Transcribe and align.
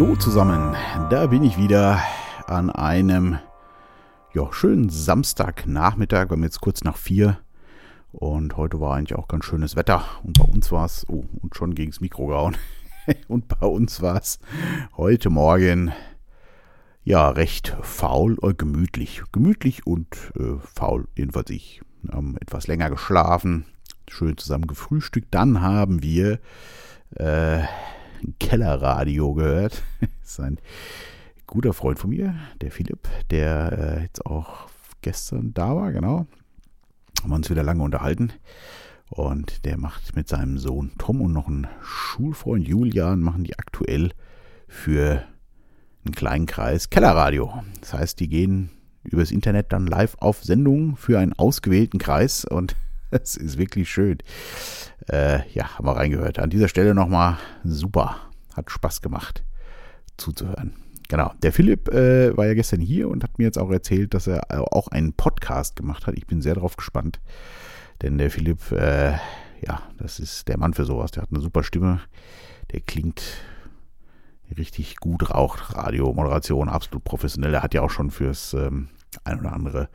hallo 0.00 0.14
zusammen. 0.14 0.76
Da 1.10 1.26
bin 1.26 1.42
ich 1.42 1.58
wieder 1.58 2.00
an 2.46 2.70
einem 2.70 3.40
ja, 4.32 4.52
schönen 4.52 4.90
Samstagnachmittag. 4.90 6.28
Wir 6.28 6.36
haben 6.36 6.44
jetzt 6.44 6.60
kurz 6.60 6.84
nach 6.84 6.96
vier. 6.96 7.40
Und 8.12 8.56
heute 8.56 8.80
war 8.80 8.94
eigentlich 8.94 9.18
auch 9.18 9.26
ganz 9.26 9.44
schönes 9.46 9.74
Wetter. 9.74 10.04
Und 10.22 10.38
bei 10.38 10.44
uns 10.44 10.70
war 10.70 10.84
es, 10.84 11.04
oh, 11.08 11.24
und 11.42 11.56
schon 11.56 11.74
gegen 11.74 11.90
das 11.90 12.00
Mikro 12.00 12.26
gehauen. 12.26 12.56
und 13.26 13.48
bei 13.48 13.66
uns 13.66 14.00
war 14.00 14.20
es 14.20 14.38
heute 14.96 15.30
Morgen 15.30 15.90
ja 17.02 17.28
recht 17.30 17.76
faul 17.82 18.38
oder 18.38 18.54
gemütlich. 18.54 19.24
Gemütlich 19.32 19.84
und 19.84 20.14
äh, 20.38 20.60
faul, 20.62 21.08
jedenfalls 21.16 21.50
ich. 21.50 21.82
Haben 22.12 22.36
etwas 22.36 22.68
länger 22.68 22.90
geschlafen, 22.90 23.64
schön 24.08 24.38
zusammen 24.38 24.68
gefrühstückt. 24.68 25.34
Dann 25.34 25.60
haben 25.60 26.04
wir 26.04 26.38
äh, 27.16 27.64
Kellerradio 28.38 29.34
gehört. 29.34 29.82
das 30.00 30.10
ist 30.30 30.40
ein 30.40 30.58
guter 31.46 31.72
Freund 31.72 31.98
von 31.98 32.10
mir, 32.10 32.34
der 32.60 32.70
Philipp, 32.70 33.08
der 33.30 33.96
äh, 33.98 34.02
jetzt 34.02 34.26
auch 34.26 34.68
gestern 35.02 35.54
da 35.54 35.74
war, 35.74 35.92
genau. 35.92 36.26
Haben 37.22 37.30
wir 37.30 37.36
uns 37.36 37.50
wieder 37.50 37.62
lange 37.62 37.82
unterhalten. 37.82 38.32
Und 39.10 39.64
der 39.64 39.78
macht 39.78 40.14
mit 40.14 40.28
seinem 40.28 40.58
Sohn 40.58 40.92
Tom 40.98 41.22
und 41.22 41.32
noch 41.32 41.48
einen 41.48 41.66
Schulfreund 41.82 42.68
Julian, 42.68 43.20
machen 43.20 43.44
die 43.44 43.58
aktuell 43.58 44.12
für 44.68 45.24
einen 46.04 46.14
kleinen 46.14 46.46
Kreis 46.46 46.90
Kellerradio. 46.90 47.62
Das 47.80 47.94
heißt, 47.94 48.20
die 48.20 48.28
gehen 48.28 48.70
übers 49.02 49.30
Internet 49.30 49.72
dann 49.72 49.86
live 49.86 50.16
auf 50.20 50.44
Sendungen 50.44 50.96
für 50.96 51.18
einen 51.18 51.32
ausgewählten 51.32 51.98
Kreis 51.98 52.44
und 52.44 52.76
es 53.10 53.36
ist 53.36 53.58
wirklich 53.58 53.90
schön. 53.90 54.18
Äh, 55.08 55.48
ja, 55.52 55.76
haben 55.76 55.86
wir 55.86 55.96
reingehört. 55.96 56.38
An 56.38 56.50
dieser 56.50 56.68
Stelle 56.68 56.94
nochmal 56.94 57.38
super. 57.64 58.16
Hat 58.54 58.70
Spaß 58.70 59.02
gemacht 59.02 59.44
zuzuhören. 60.16 60.74
Genau. 61.08 61.32
Der 61.42 61.52
Philipp 61.52 61.88
äh, 61.88 62.36
war 62.36 62.46
ja 62.46 62.54
gestern 62.54 62.80
hier 62.80 63.08
und 63.08 63.24
hat 63.24 63.38
mir 63.38 63.44
jetzt 63.44 63.58
auch 63.58 63.70
erzählt, 63.70 64.12
dass 64.12 64.26
er 64.26 64.44
auch 64.74 64.88
einen 64.88 65.14
Podcast 65.14 65.76
gemacht 65.76 66.06
hat. 66.06 66.16
Ich 66.16 66.26
bin 66.26 66.42
sehr 66.42 66.54
darauf 66.54 66.76
gespannt. 66.76 67.20
Denn 68.02 68.18
der 68.18 68.30
Philipp, 68.30 68.70
äh, 68.72 69.12
ja, 69.66 69.82
das 69.96 70.20
ist 70.20 70.48
der 70.48 70.58
Mann 70.58 70.74
für 70.74 70.84
sowas. 70.84 71.10
Der 71.12 71.22
hat 71.22 71.30
eine 71.30 71.40
super 71.40 71.62
Stimme. 71.62 72.00
Der 72.72 72.80
klingt 72.80 73.22
richtig 74.56 74.96
gut, 74.96 75.30
raucht 75.30 75.74
Radio, 75.74 76.12
Moderation, 76.12 76.68
absolut 76.68 77.04
professionell. 77.04 77.54
Er 77.54 77.62
hat 77.62 77.74
ja 77.74 77.82
auch 77.82 77.90
schon 77.90 78.10
fürs 78.10 78.54
ähm, 78.54 78.88
ein 79.24 79.40
oder 79.40 79.52
andere 79.52 79.88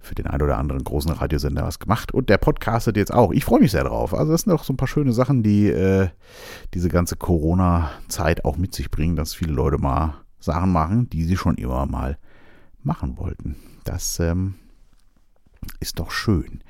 für 0.00 0.14
den 0.14 0.26
ein 0.26 0.40
oder 0.40 0.58
anderen 0.58 0.84
großen 0.84 1.10
Radiosender 1.10 1.64
was 1.64 1.78
gemacht. 1.78 2.12
Und 2.12 2.28
der 2.28 2.38
podcastet 2.38 2.96
jetzt 2.96 3.12
auch. 3.12 3.32
Ich 3.32 3.44
freue 3.44 3.60
mich 3.60 3.72
sehr 3.72 3.84
drauf. 3.84 4.14
Also 4.14 4.32
das 4.32 4.42
sind 4.42 4.52
auch 4.52 4.64
so 4.64 4.72
ein 4.72 4.76
paar 4.76 4.88
schöne 4.88 5.12
Sachen, 5.12 5.42
die 5.42 5.68
äh, 5.68 6.08
diese 6.74 6.88
ganze 6.88 7.16
Corona-Zeit 7.16 8.44
auch 8.44 8.56
mit 8.56 8.74
sich 8.74 8.90
bringen, 8.90 9.16
dass 9.16 9.34
viele 9.34 9.52
Leute 9.52 9.78
mal 9.78 10.14
Sachen 10.40 10.72
machen, 10.72 11.10
die 11.10 11.24
sie 11.24 11.36
schon 11.36 11.56
immer 11.56 11.86
mal 11.86 12.18
machen 12.82 13.18
wollten. 13.18 13.56
Das 13.84 14.20
ähm, 14.20 14.54
ist 15.80 15.98
doch 15.98 16.10
schön. 16.10 16.62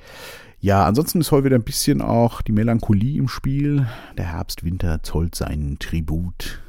Ja, 0.60 0.86
ansonsten 0.86 1.20
ist 1.20 1.30
heute 1.30 1.44
wieder 1.44 1.56
ein 1.56 1.64
bisschen 1.64 2.02
auch 2.02 2.42
die 2.42 2.52
Melancholie 2.52 3.18
im 3.18 3.28
Spiel. 3.28 3.86
Der 4.16 4.32
Herbst-Winter 4.32 5.02
zollt 5.02 5.34
seinen 5.34 5.78
Tribut. 5.78 6.60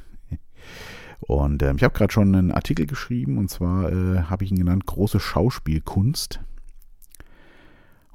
Und 1.30 1.62
ähm, 1.62 1.76
ich 1.76 1.84
habe 1.84 1.96
gerade 1.96 2.12
schon 2.12 2.34
einen 2.34 2.52
Artikel 2.52 2.88
geschrieben 2.88 3.38
und 3.38 3.52
zwar 3.52 3.92
äh, 3.92 4.24
habe 4.24 4.44
ich 4.44 4.50
ihn 4.50 4.58
genannt 4.58 4.88
Große 4.88 5.20
Schauspielkunst. 5.20 6.40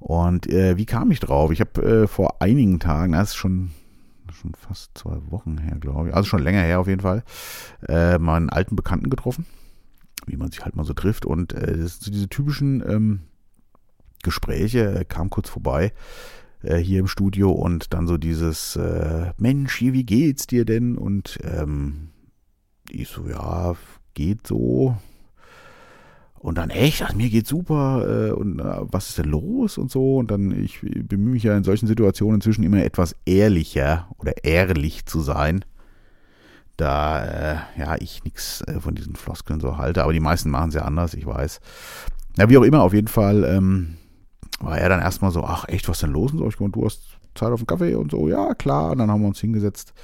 Und 0.00 0.48
äh, 0.48 0.76
wie 0.76 0.84
kam 0.84 1.12
ich 1.12 1.20
drauf? 1.20 1.52
Ich 1.52 1.60
habe 1.60 1.80
äh, 1.80 2.06
vor 2.08 2.42
einigen 2.42 2.80
Tagen, 2.80 3.12
das 3.12 3.28
ist 3.28 3.36
schon, 3.36 3.70
schon 4.32 4.56
fast 4.56 4.98
zwei 4.98 5.16
Wochen 5.30 5.58
her, 5.58 5.76
glaube 5.76 6.08
ich, 6.08 6.14
also 6.16 6.28
schon 6.28 6.42
länger 6.42 6.62
her 6.62 6.80
auf 6.80 6.88
jeden 6.88 7.02
Fall, 7.02 7.22
äh, 7.86 8.18
meinen 8.18 8.50
alten 8.50 8.74
Bekannten 8.74 9.10
getroffen, 9.10 9.46
wie 10.26 10.36
man 10.36 10.50
sich 10.50 10.64
halt 10.64 10.74
mal 10.74 10.84
so 10.84 10.92
trifft. 10.92 11.24
Und 11.24 11.52
äh, 11.52 11.72
diese 11.76 12.28
typischen 12.28 12.82
ähm, 12.84 13.20
Gespräche 14.24 14.92
äh, 14.92 15.04
kamen 15.04 15.30
kurz 15.30 15.48
vorbei 15.48 15.92
äh, 16.64 16.78
hier 16.78 16.98
im 16.98 17.06
Studio 17.06 17.52
und 17.52 17.94
dann 17.94 18.08
so 18.08 18.18
dieses 18.18 18.74
äh, 18.74 19.30
Mensch, 19.38 19.82
wie 19.82 20.04
geht's 20.04 20.48
dir 20.48 20.64
denn? 20.64 20.98
Und 20.98 21.38
ähm, 21.44 22.08
ich 22.94 23.08
so, 23.08 23.28
ja, 23.28 23.74
geht 24.14 24.46
so, 24.46 24.96
und 26.44 26.58
dann, 26.58 26.68
echt, 26.68 27.00
ach, 27.00 27.14
mir 27.14 27.30
geht's 27.30 27.48
super 27.48 28.04
äh, 28.06 28.30
und 28.30 28.58
was 28.58 29.08
ist 29.08 29.16
denn 29.16 29.30
los 29.30 29.78
und 29.78 29.90
so. 29.90 30.18
Und 30.18 30.30
dann, 30.30 30.50
ich 30.50 30.78
bemühe 30.82 31.32
mich 31.32 31.42
ja 31.42 31.56
in 31.56 31.64
solchen 31.64 31.86
Situationen 31.86 32.34
inzwischen 32.34 32.64
immer 32.64 32.84
etwas 32.84 33.16
ehrlicher 33.24 34.08
oder 34.18 34.44
ehrlich 34.44 35.06
zu 35.06 35.22
sein. 35.22 35.64
Da, 36.76 37.24
äh, 37.24 37.56
ja, 37.78 37.96
ich 37.98 38.24
nichts 38.24 38.60
äh, 38.60 38.78
von 38.78 38.94
diesen 38.94 39.16
Floskeln 39.16 39.58
so 39.58 39.78
halte, 39.78 40.02
aber 40.02 40.12
die 40.12 40.20
meisten 40.20 40.50
machen 40.50 40.68
es 40.68 40.74
ja 40.74 40.82
anders, 40.82 41.14
ich 41.14 41.24
weiß. 41.24 41.60
Ja, 42.36 42.50
wie 42.50 42.58
auch 42.58 42.62
immer, 42.62 42.82
auf 42.82 42.92
jeden 42.92 43.08
Fall 43.08 43.44
ähm, 43.44 43.96
war 44.60 44.76
er 44.76 44.90
dann 44.90 45.00
erstmal 45.00 45.30
so, 45.30 45.44
ach 45.44 45.66
echt, 45.68 45.88
was 45.88 45.96
ist 45.96 46.02
denn 46.02 46.12
los? 46.12 46.32
Und 46.32 46.40
so, 46.40 46.48
ich 46.48 46.60
meine, 46.60 46.72
du 46.72 46.84
hast 46.84 47.16
Zeit 47.34 47.52
auf 47.52 47.60
den 47.60 47.66
Kaffee 47.66 47.94
und 47.94 48.10
so, 48.10 48.28
ja, 48.28 48.52
klar. 48.52 48.90
Und 48.90 48.98
dann 48.98 49.10
haben 49.10 49.22
wir 49.22 49.28
uns 49.28 49.40
hingesetzt. 49.40 49.94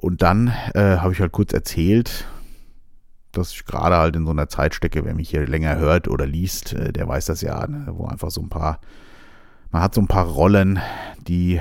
Und 0.00 0.22
dann 0.22 0.48
äh, 0.72 0.96
habe 0.96 1.12
ich 1.12 1.20
halt 1.20 1.32
kurz 1.32 1.52
erzählt, 1.52 2.26
dass 3.32 3.52
ich 3.52 3.66
gerade 3.66 3.98
halt 3.98 4.16
in 4.16 4.24
so 4.24 4.30
einer 4.30 4.48
Zeit 4.48 4.74
stecke, 4.74 5.04
wer 5.04 5.14
mich 5.14 5.28
hier 5.28 5.46
länger 5.46 5.76
hört 5.76 6.08
oder 6.08 6.26
liest, 6.26 6.72
äh, 6.72 6.90
der 6.90 7.06
weiß 7.06 7.26
das 7.26 7.42
ja, 7.42 7.66
ne? 7.66 7.86
wo 7.92 8.06
einfach 8.06 8.30
so 8.30 8.40
ein 8.40 8.48
paar, 8.48 8.80
man 9.70 9.82
hat 9.82 9.94
so 9.94 10.00
ein 10.00 10.06
paar 10.06 10.24
Rollen, 10.24 10.78
die, 11.28 11.60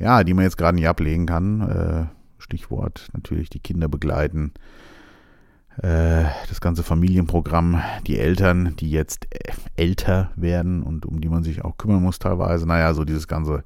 ja, 0.00 0.24
die 0.24 0.34
man 0.34 0.42
jetzt 0.42 0.58
gerade 0.58 0.74
nicht 0.74 0.88
ablegen 0.88 1.26
kann. 1.26 1.60
Äh, 1.60 2.42
Stichwort 2.42 3.08
natürlich 3.12 3.50
die 3.50 3.60
Kinder 3.60 3.86
begleiten, 3.86 4.52
äh, 5.76 6.24
das 6.48 6.60
ganze 6.60 6.82
Familienprogramm, 6.82 7.80
die 8.08 8.18
Eltern, 8.18 8.74
die 8.74 8.90
jetzt 8.90 9.28
älter 9.76 10.32
werden 10.34 10.82
und 10.82 11.06
um 11.06 11.20
die 11.20 11.28
man 11.28 11.44
sich 11.44 11.64
auch 11.64 11.78
kümmern 11.78 12.02
muss 12.02 12.18
teilweise. 12.18 12.66
Naja, 12.66 12.94
so 12.94 13.04
dieses 13.04 13.28
ganze 13.28 13.62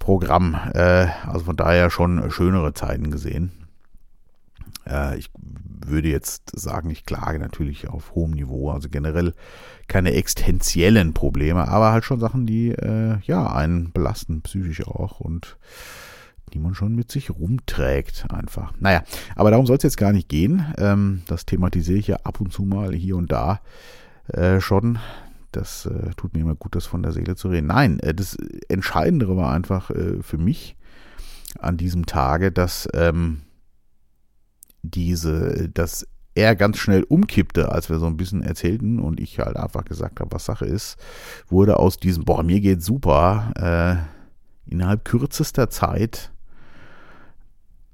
Programm. 0.00 0.56
Also 0.56 1.44
von 1.44 1.56
daher 1.56 1.90
schon 1.90 2.30
schönere 2.32 2.74
Zeiten 2.74 3.12
gesehen. 3.12 3.52
Ich 5.16 5.30
würde 5.86 6.08
jetzt 6.08 6.58
sagen, 6.58 6.90
ich 6.90 7.04
klage 7.04 7.38
natürlich 7.38 7.88
auf 7.88 8.14
hohem 8.14 8.32
Niveau, 8.32 8.70
also 8.70 8.88
generell 8.88 9.34
keine 9.86 10.12
existenziellen 10.14 11.14
Probleme, 11.14 11.68
aber 11.68 11.92
halt 11.92 12.04
schon 12.04 12.20
Sachen, 12.20 12.46
die 12.46 12.70
äh, 12.70 13.18
ja 13.24 13.52
einen 13.52 13.92
belasten, 13.92 14.42
psychisch 14.42 14.86
auch 14.86 15.20
und 15.20 15.56
die 16.52 16.58
man 16.58 16.74
schon 16.74 16.94
mit 16.94 17.10
sich 17.10 17.30
rumträgt 17.30 18.26
einfach. 18.30 18.72
Naja, 18.80 19.02
aber 19.36 19.50
darum 19.50 19.66
soll 19.66 19.76
es 19.76 19.82
jetzt 19.82 19.96
gar 19.96 20.12
nicht 20.12 20.28
gehen. 20.28 20.64
Ähm, 20.78 21.22
das 21.26 21.46
thematisiere 21.46 21.98
ich 21.98 22.08
ja 22.08 22.16
ab 22.24 22.40
und 22.40 22.52
zu 22.52 22.62
mal 22.62 22.92
hier 22.92 23.16
und 23.16 23.30
da 23.30 23.60
äh, 24.28 24.60
schon. 24.60 24.98
Das 25.52 25.86
äh, 25.86 26.10
tut 26.16 26.34
mir 26.34 26.40
immer 26.40 26.54
gut, 26.54 26.74
das 26.74 26.86
von 26.86 27.02
der 27.02 27.12
Seele 27.12 27.36
zu 27.36 27.48
reden. 27.48 27.68
Nein, 27.68 27.98
äh, 28.00 28.14
das 28.14 28.36
Entscheidendere 28.68 29.36
war 29.36 29.52
einfach 29.52 29.90
äh, 29.90 30.22
für 30.22 30.38
mich 30.38 30.76
an 31.58 31.76
diesem 31.76 32.06
Tage, 32.06 32.52
dass 32.52 32.88
ähm, 32.94 33.42
diese, 34.82 35.68
dass 35.68 36.06
er 36.34 36.54
ganz 36.56 36.78
schnell 36.78 37.02
umkippte, 37.02 37.72
als 37.72 37.90
wir 37.90 37.98
so 37.98 38.06
ein 38.06 38.16
bisschen 38.16 38.42
erzählten 38.42 39.00
und 39.00 39.20
ich 39.20 39.40
halt 39.40 39.56
einfach 39.56 39.84
gesagt 39.84 40.20
habe, 40.20 40.32
was 40.32 40.44
Sache 40.44 40.64
ist, 40.64 40.96
wurde 41.48 41.78
aus 41.78 41.98
diesem, 41.98 42.24
boah, 42.24 42.42
mir 42.42 42.60
geht 42.60 42.82
super, 42.82 43.52
äh, 43.56 44.70
innerhalb 44.70 45.04
kürzester 45.04 45.68
Zeit 45.70 46.30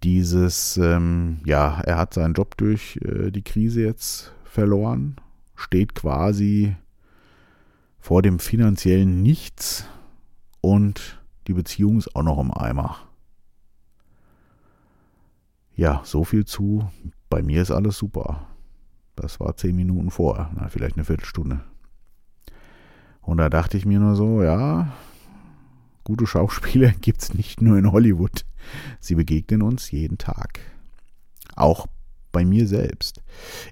dieses, 0.03 0.77
ähm, 0.77 1.39
ja, 1.45 1.81
er 1.81 1.97
hat 1.97 2.15
seinen 2.15 2.35
Job 2.35 2.57
durch 2.57 3.01
äh, 3.03 3.31
die 3.31 3.43
Krise 3.43 3.83
jetzt 3.83 4.33
verloren, 4.45 5.17
steht 5.57 5.95
quasi 5.95 6.77
vor 8.07 8.23
dem 8.23 8.39
finanziellen 8.39 9.23
Nichts 9.23 9.85
und 10.61 11.21
die 11.49 11.55
Beziehung 11.55 11.99
ist 11.99 12.15
auch 12.15 12.23
noch 12.23 12.39
im 12.39 12.53
Eimer 12.53 13.07
ja, 15.77 16.01
so 16.05 16.25
viel 16.25 16.45
zu. 16.45 16.89
Bei 17.29 17.43
mir 17.43 17.63
ist 17.63 17.71
alles 17.71 17.99
super. 17.99 18.47
Das 19.15 19.39
war 19.41 19.57
zehn 19.57 19.77
Minuten 19.77 20.11
vor, 20.11 20.51
na, 20.57 20.69
vielleicht 20.69 20.97
eine 20.97 21.05
Viertelstunde. 21.05 21.61
Und 23.21 23.39
da 23.39 23.49
dachte 23.51 23.77
ich 23.77 23.85
mir 23.85 24.01
nur 24.01 24.17
so, 24.17 24.43
ja, 24.43 24.93
gute 26.05 26.27
Schauspieler 26.27 26.91
gibt 27.01 27.23
es 27.23 27.35
nicht 27.35 27.61
nur 27.61 27.77
in 27.79 27.93
Hollywood. 27.93 28.45
Sie 29.01 29.15
begegnen 29.15 29.63
uns 29.63 29.91
jeden 29.91 30.19
Tag. 30.19 30.61
Auch 31.55 31.87
bei 32.37 32.45
mir 32.45 32.67
selbst. 32.67 33.23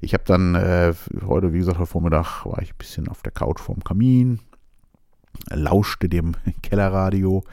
Ich 0.01 0.15
habe 0.15 0.25
dann 0.25 0.55
äh, 0.55 0.95
heute, 1.27 1.53
wie 1.53 1.59
gesagt, 1.59 1.77
heute 1.79 1.87
Vormittag 1.87 2.47
war 2.47 2.63
ich 2.63 2.73
ein 2.73 2.79
bisschen 2.79 3.09
auf 3.09 3.21
der 3.21 3.31
Couch 3.31 3.61
vorm 3.61 3.85
Kamin, 3.85 4.39
lauschte 5.51 6.09
dem 6.09 6.33
Kellerradio. 6.63 7.45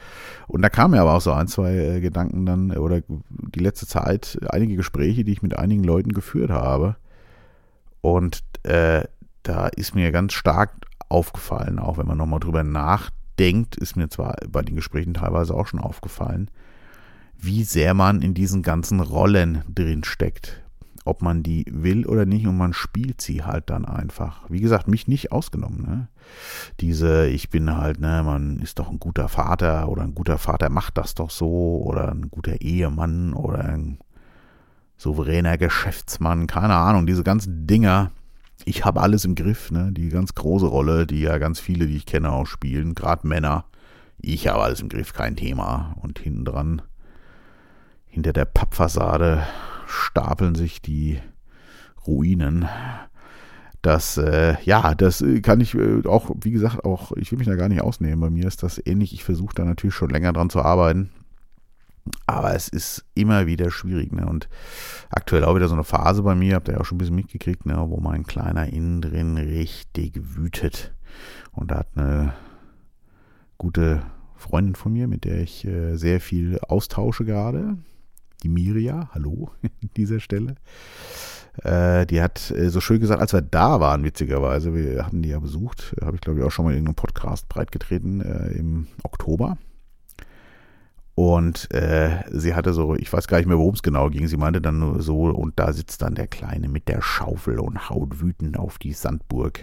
Und 0.46 0.62
da 0.62 0.70
kamen 0.70 0.92
mir 0.92 1.02
aber 1.02 1.12
auch 1.12 1.20
so 1.20 1.32
ein, 1.32 1.48
zwei 1.48 1.74
äh, 1.74 2.00
Gedanken 2.00 2.46
dann, 2.46 2.70
oder 2.70 3.02
die 3.28 3.60
letzte 3.60 3.86
Zeit, 3.86 4.38
einige 4.48 4.74
Gespräche, 4.74 5.22
die 5.22 5.32
ich 5.32 5.42
mit 5.42 5.54
einigen 5.54 5.84
Leuten 5.84 6.14
geführt 6.14 6.50
habe. 6.50 6.96
Und 8.00 8.42
äh, 8.62 9.02
da 9.42 9.66
ist 9.68 9.94
mir 9.94 10.12
ganz 10.12 10.32
stark 10.32 10.70
aufgefallen, 11.10 11.78
auch 11.78 11.98
wenn 11.98 12.06
man 12.06 12.16
nochmal 12.16 12.40
drüber 12.40 12.64
nachdenkt, 12.64 13.76
ist 13.76 13.96
mir 13.96 14.08
zwar 14.08 14.36
bei 14.48 14.62
den 14.62 14.76
Gesprächen 14.76 15.12
teilweise 15.12 15.52
auch 15.52 15.66
schon 15.66 15.80
aufgefallen, 15.80 16.50
wie 17.36 17.64
sehr 17.64 17.92
man 17.92 18.22
in 18.22 18.32
diesen 18.32 18.62
ganzen 18.62 19.00
Rollen 19.00 19.62
drin 19.68 20.04
steckt 20.04 20.61
ob 21.04 21.22
man 21.22 21.42
die 21.42 21.64
will 21.68 22.06
oder 22.06 22.26
nicht 22.26 22.46
und 22.46 22.56
man 22.56 22.72
spielt 22.72 23.20
sie 23.20 23.42
halt 23.42 23.70
dann 23.70 23.84
einfach. 23.84 24.42
Wie 24.48 24.60
gesagt, 24.60 24.88
mich 24.88 25.08
nicht 25.08 25.32
ausgenommen. 25.32 25.82
Ne? 25.82 26.08
Diese, 26.80 27.26
ich 27.26 27.50
bin 27.50 27.76
halt, 27.76 28.00
ne, 28.00 28.22
man 28.24 28.58
ist 28.58 28.78
doch 28.78 28.90
ein 28.90 28.98
guter 28.98 29.28
Vater 29.28 29.88
oder 29.88 30.02
ein 30.02 30.14
guter 30.14 30.38
Vater 30.38 30.68
macht 30.68 30.98
das 30.98 31.14
doch 31.14 31.30
so 31.30 31.82
oder 31.84 32.10
ein 32.10 32.30
guter 32.30 32.60
Ehemann 32.60 33.34
oder 33.34 33.64
ein 33.64 33.98
souveräner 34.96 35.58
Geschäftsmann, 35.58 36.46
keine 36.46 36.74
Ahnung, 36.74 37.06
diese 37.06 37.24
ganzen 37.24 37.66
Dinger. 37.66 38.12
Ich 38.64 38.84
habe 38.84 39.00
alles 39.00 39.24
im 39.24 39.34
Griff, 39.34 39.72
ne? 39.72 39.90
Die 39.90 40.08
ganz 40.08 40.34
große 40.34 40.66
Rolle, 40.66 41.06
die 41.06 41.20
ja 41.20 41.38
ganz 41.38 41.58
viele, 41.58 41.86
die 41.86 41.96
ich 41.96 42.06
kenne, 42.06 42.30
auch 42.30 42.46
spielen, 42.46 42.94
gerade 42.94 43.26
Männer. 43.26 43.64
Ich 44.18 44.46
habe 44.46 44.62
alles 44.62 44.80
im 44.80 44.88
Griff, 44.88 45.12
kein 45.12 45.34
Thema. 45.34 45.96
Und 46.00 46.20
hinten 46.20 46.44
dran, 46.44 46.82
hinter 48.06 48.32
der 48.32 48.44
Pappfassade, 48.44 49.42
stapeln 49.92 50.54
sich 50.54 50.82
die 50.82 51.20
Ruinen. 52.06 52.68
Das, 53.82 54.16
äh, 54.16 54.56
ja, 54.64 54.94
das 54.94 55.24
kann 55.42 55.60
ich 55.60 55.74
äh, 55.74 56.06
auch, 56.06 56.30
wie 56.40 56.52
gesagt, 56.52 56.84
auch, 56.84 57.12
ich 57.16 57.32
will 57.32 57.38
mich 57.38 57.48
da 57.48 57.56
gar 57.56 57.68
nicht 57.68 57.82
ausnehmen. 57.82 58.20
Bei 58.20 58.30
mir 58.30 58.46
ist 58.46 58.62
das 58.62 58.80
ähnlich. 58.84 59.12
Ich 59.12 59.24
versuche 59.24 59.54
da 59.54 59.64
natürlich 59.64 59.94
schon 59.94 60.10
länger 60.10 60.32
dran 60.32 60.50
zu 60.50 60.62
arbeiten. 60.62 61.10
Aber 62.26 62.54
es 62.54 62.68
ist 62.68 63.04
immer 63.14 63.46
wieder 63.46 63.70
schwierig. 63.70 64.12
Ne? 64.12 64.26
Und 64.26 64.48
aktuell 65.10 65.44
auch 65.44 65.54
wieder 65.54 65.68
so 65.68 65.74
eine 65.74 65.84
Phase 65.84 66.22
bei 66.22 66.34
mir, 66.34 66.56
habt 66.56 66.68
ihr 66.68 66.74
ja 66.74 66.80
auch 66.80 66.84
schon 66.84 66.96
ein 66.96 66.98
bisschen 66.98 67.16
mitgekriegt, 67.16 67.66
ne? 67.66 67.76
wo 67.88 67.98
mein 68.00 68.24
kleiner 68.24 68.68
innen 68.68 69.00
drin 69.00 69.36
richtig 69.36 70.36
wütet. 70.36 70.92
Und 71.52 71.70
da 71.70 71.78
hat 71.78 71.88
eine 71.94 72.34
gute 73.58 74.02
Freundin 74.36 74.74
von 74.74 74.92
mir, 74.92 75.06
mit 75.06 75.24
der 75.24 75.40
ich 75.40 75.64
äh, 75.64 75.96
sehr 75.96 76.20
viel 76.20 76.58
austausche 76.60 77.24
gerade, 77.24 77.76
die 78.42 78.48
Miria, 78.48 79.10
hallo 79.12 79.50
an 79.62 79.90
dieser 79.96 80.20
Stelle. 80.20 80.56
Äh, 81.62 82.06
die 82.06 82.22
hat 82.22 82.50
äh, 82.50 82.70
so 82.70 82.80
schön 82.80 83.00
gesagt, 83.00 83.20
als 83.20 83.32
wir 83.32 83.42
da 83.42 83.80
waren, 83.80 84.04
witzigerweise, 84.04 84.74
wir 84.74 85.04
hatten 85.04 85.22
die 85.22 85.30
ja 85.30 85.38
besucht, 85.38 85.94
habe 86.02 86.16
ich 86.16 86.20
glaube 86.22 86.38
ich 86.38 86.44
auch 86.44 86.50
schon 86.50 86.64
mal 86.64 86.70
in 86.70 86.78
irgendeinem 86.78 86.96
Podcast 86.96 87.48
breitgetreten 87.48 88.20
äh, 88.20 88.52
im 88.52 88.86
Oktober. 89.02 89.58
Und 91.14 91.70
äh, 91.74 92.24
sie 92.30 92.54
hatte 92.54 92.72
so, 92.72 92.94
ich 92.96 93.12
weiß 93.12 93.28
gar 93.28 93.36
nicht 93.36 93.46
mehr, 93.46 93.58
worum 93.58 93.74
es 93.74 93.82
genau 93.82 94.08
ging. 94.08 94.26
Sie 94.28 94.38
meinte 94.38 94.62
dann 94.62 94.78
nur 94.78 95.02
so, 95.02 95.24
und 95.24 95.58
da 95.58 95.74
sitzt 95.74 96.00
dann 96.00 96.14
der 96.14 96.26
Kleine 96.26 96.68
mit 96.68 96.88
der 96.88 97.02
Schaufel 97.02 97.60
und 97.60 97.90
haut 97.90 98.22
wütend 98.22 98.58
auf 98.58 98.78
die 98.78 98.94
Sandburg. 98.94 99.60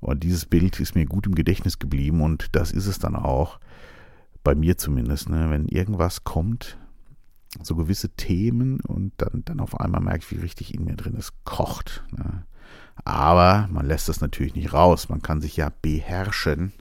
Und 0.00 0.22
dieses 0.22 0.46
Bild 0.46 0.78
ist 0.78 0.94
mir 0.94 1.06
gut 1.06 1.26
im 1.26 1.34
Gedächtnis 1.34 1.80
geblieben 1.80 2.22
und 2.22 2.54
das 2.54 2.70
ist 2.70 2.86
es 2.86 3.00
dann 3.00 3.16
auch, 3.16 3.58
bei 4.44 4.54
mir 4.54 4.78
zumindest, 4.78 5.28
ne? 5.28 5.50
wenn 5.50 5.66
irgendwas 5.66 6.22
kommt, 6.22 6.78
so 7.62 7.76
gewisse 7.76 8.10
Themen 8.10 8.80
und 8.80 9.12
dann, 9.18 9.42
dann 9.44 9.60
auf 9.60 9.78
einmal 9.78 10.00
merke 10.00 10.20
ich, 10.20 10.30
wie 10.30 10.40
richtig 10.40 10.74
in 10.74 10.84
mir 10.84 10.96
drin 10.96 11.16
es 11.16 11.32
kocht. 11.44 12.04
Ne? 12.16 12.44
Aber 13.04 13.68
man 13.70 13.86
lässt 13.86 14.08
das 14.08 14.20
natürlich 14.20 14.54
nicht 14.54 14.72
raus, 14.72 15.08
man 15.08 15.22
kann 15.22 15.40
sich 15.40 15.56
ja 15.56 15.70
beherrschen 15.82 16.72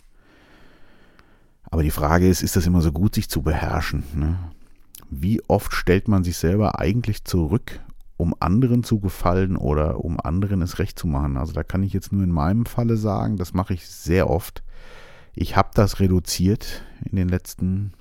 aber 1.70 1.84
die 1.84 1.92
Frage 1.92 2.28
ist, 2.28 2.44
ist 2.44 2.56
das 2.56 2.66
immer 2.66 2.82
so 2.82 2.92
gut, 2.92 3.16
sich 3.16 3.30
zu 3.30 3.42
beherrschen? 3.42 4.04
Ne? 4.16 4.38
Wie 5.10 5.42
oft 5.48 5.74
stellt 5.74 6.08
man 6.08 6.24
sich 6.24 6.38
selber 6.38 6.80
eigentlich 6.80 7.24
zurück, 7.26 7.80
um 8.16 8.34
anderen 8.40 8.84
zu 8.84 9.00
gefallen 9.00 9.58
oder 9.58 10.04
um 10.04 10.20
anderen 10.20 10.62
es 10.62 10.80
recht 10.80 10.98
zu 10.98 11.08
machen? 11.08 11.38
Also 11.38 11.54
da 11.54 11.64
kann 11.64 11.84
ich 11.84 11.94
jetzt 11.94 12.12
nur 12.12 12.24
in 12.24 12.32
meinem 12.32 12.66
Falle 12.66 12.98
sagen, 12.98 13.38
das 13.38 13.54
mache 13.54 13.74
ich 13.74 13.88
sehr 13.88 14.30
oft. 14.30 14.64
Ich 15.34 15.56
habe 15.56 15.70
das 15.74 16.00
reduziert 16.00 16.84
in 17.04 17.16
den 17.16 17.30
letzten 17.30 17.94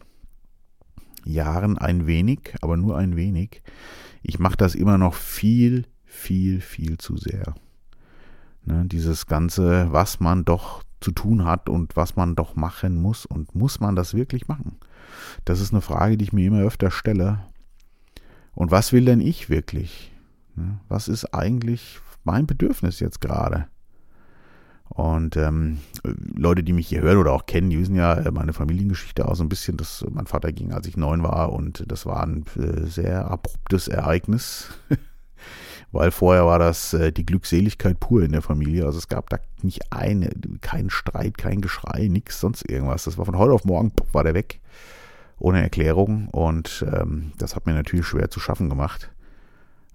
Jahren 1.27 1.79
ein 1.79 2.07
wenig, 2.07 2.55
aber 2.61 2.77
nur 2.77 2.97
ein 2.97 3.17
wenig. 3.17 3.63
Ich 4.23 4.39
mache 4.39 4.57
das 4.57 4.75
immer 4.75 4.99
noch 4.99 5.15
viel, 5.15 5.85
viel, 6.05 6.61
viel 6.61 6.99
zu 6.99 7.17
sehr. 7.17 7.55
Ne, 8.65 8.85
dieses 8.87 9.27
Ganze, 9.27 9.93
was 9.93 10.21
man 10.21 10.45
doch 10.45 10.83
zu 11.01 11.13
tun 11.13 11.45
hat 11.45 11.69
und 11.69 11.97
was 11.97 12.17
man 12.17 12.35
doch 12.35 12.57
machen 12.57 13.01
muss. 13.01 13.27
Und 13.27 13.55
muss 13.55 13.81
man 13.81 13.95
das 13.95 14.15
wirklich 14.15 14.49
machen? 14.49 14.77
Das 15.45 15.61
ist 15.61 15.73
eine 15.73 15.83
Frage, 15.83 16.17
die 16.17 16.25
ich 16.25 16.33
mir 16.33 16.47
immer 16.47 16.63
öfter 16.63 16.91
stelle. 16.91 17.41
Und 18.55 18.71
was 18.71 18.93
will 18.93 19.05
denn 19.05 19.21
ich 19.21 19.51
wirklich? 19.51 20.13
Ne? 20.55 20.81
Was 20.89 21.09
ist 21.09 21.27
eigentlich 21.35 22.01
mein 22.25 22.47
Bedürfnis 22.47 22.99
jetzt 23.01 23.21
gerade? 23.21 23.69
Und 24.89 25.37
ähm, 25.37 25.79
Leute, 26.35 26.63
die 26.63 26.73
mich 26.73 26.89
hier 26.89 27.03
hören 27.03 27.19
oder 27.19 27.33
auch 27.33 27.47
kennen, 27.47 27.71
die 27.71 27.79
wissen 27.79 27.97
ja 27.97 28.15
äh, 28.15 28.31
meine 28.31 28.53
Familiengeschichte 28.53 29.29
auch 29.29 29.35
so 29.35 29.45
ein 29.45 29.49
bisschen, 29.49 29.77
dass 29.77 30.05
mein 30.11 30.27
Vater 30.27 30.53
ging, 30.53 30.73
als 30.73 30.87
ich 30.87 30.97
neun 30.97 31.23
war 31.23 31.53
und 31.53 31.85
das 31.89 32.07
war 32.07 32.23
ein 32.23 32.45
äh, 32.57 32.87
sehr 32.87 33.31
abruptes 33.31 33.89
Ereignis. 33.89 34.69
weil 35.93 36.11
vorher 36.11 36.47
war 36.47 36.59
das 36.59 36.95
äh, 36.95 37.13
die 37.13 37.27
Glückseligkeit 37.27 38.01
pur 38.01 38.23
in 38.23 38.33
der 38.33 38.43
Familie. 38.43 38.85
Also 38.85 38.99
es 38.99 39.09
gab 39.09 39.31
da 39.31 39.39
nicht 39.63 39.93
eine, 39.93 40.31
keinen 40.61 40.91
Streit, 40.91 41.39
kein 41.39 41.61
Geschrei, 41.61 42.09
nichts, 42.09 42.41
sonst 42.41 42.69
irgendwas. 42.69 43.05
Das 43.05 43.19
war 43.19 43.25
von 43.25 43.39
heute 43.39 43.53
auf 43.53 43.65
morgen, 43.65 43.93
war 44.13 44.25
der 44.25 44.35
weg, 44.35 44.61
ohne 45.39 45.63
Erklärung. 45.63 46.29
Und 46.29 46.85
ähm, 46.93 47.33
das 47.39 47.57
hat 47.57 47.67
mir 47.67 47.75
natürlich 47.75 48.07
schwer 48.07 48.31
zu 48.31 48.41
schaffen 48.41 48.69
gemacht. 48.69 49.11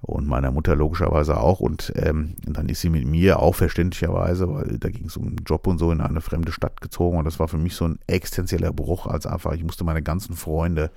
Und 0.01 0.27
meiner 0.27 0.51
Mutter 0.51 0.75
logischerweise 0.75 1.39
auch. 1.39 1.59
Und 1.59 1.93
ähm, 1.95 2.35
dann 2.43 2.69
ist 2.69 2.81
sie 2.81 2.89
mit 2.89 3.05
mir 3.05 3.39
auch 3.39 3.53
verständlicherweise, 3.53 4.51
weil 4.51 4.79
da 4.79 4.89
ging 4.89 5.05
es 5.05 5.15
um 5.15 5.27
einen 5.27 5.43
Job 5.45 5.67
und 5.67 5.77
so, 5.77 5.91
in 5.91 6.01
eine 6.01 6.21
fremde 6.21 6.51
Stadt 6.51 6.81
gezogen. 6.81 7.19
Und 7.19 7.25
das 7.25 7.39
war 7.39 7.47
für 7.47 7.59
mich 7.59 7.75
so 7.75 7.85
ein 7.85 7.99
existenzieller 8.07 8.73
Bruch, 8.73 9.05
als 9.05 9.27
einfach, 9.27 9.53
ich 9.53 9.63
musste 9.63 9.83
meine 9.83 10.01
ganzen 10.01 10.35
Freunde 10.35 10.89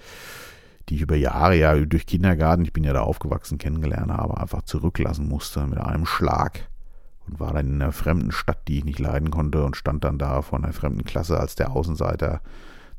die 0.88 0.96
ich 0.96 1.02
über 1.02 1.16
Jahre 1.16 1.56
ja 1.56 1.74
durch 1.74 2.06
Kindergarten, 2.06 2.64
ich 2.64 2.72
bin 2.72 2.84
ja 2.84 2.92
da 2.92 3.00
aufgewachsen, 3.00 3.58
kennengelernt 3.58 4.12
habe, 4.12 4.38
einfach 4.38 4.62
zurücklassen 4.62 5.28
musste 5.28 5.66
mit 5.66 5.78
einem 5.78 6.06
Schlag 6.06 6.68
und 7.26 7.40
war 7.40 7.52
dann 7.54 7.66
in 7.66 7.82
einer 7.82 7.92
fremden 7.92 8.32
Stadt, 8.32 8.68
die 8.68 8.78
ich 8.78 8.84
nicht 8.84 8.98
leiden 8.98 9.30
konnte 9.30 9.64
und 9.64 9.76
stand 9.76 10.04
dann 10.04 10.18
da 10.18 10.42
vor 10.42 10.58
einer 10.58 10.72
fremden 10.72 11.04
Klasse 11.04 11.40
als 11.40 11.54
der 11.54 11.72
Außenseiter 11.72 12.40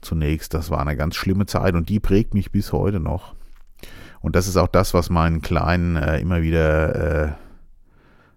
zunächst. 0.01 0.53
Das 0.53 0.69
war 0.71 0.79
eine 0.79 0.97
ganz 0.97 1.15
schlimme 1.15 1.45
Zeit 1.45 1.75
und 1.75 1.89
die 1.89 1.99
prägt 1.99 2.33
mich 2.33 2.51
bis 2.51 2.73
heute 2.73 2.99
noch. 2.99 3.35
Und 4.25 4.35
das 4.35 4.47
ist 4.47 4.57
auch 4.57 4.67
das, 4.67 4.95
was 4.95 5.11
meinen 5.11 5.43
Kleinen 5.43 5.97
äh, 5.97 6.19
immer 6.19 6.41
wieder 6.41 6.95
äh, 7.25 7.33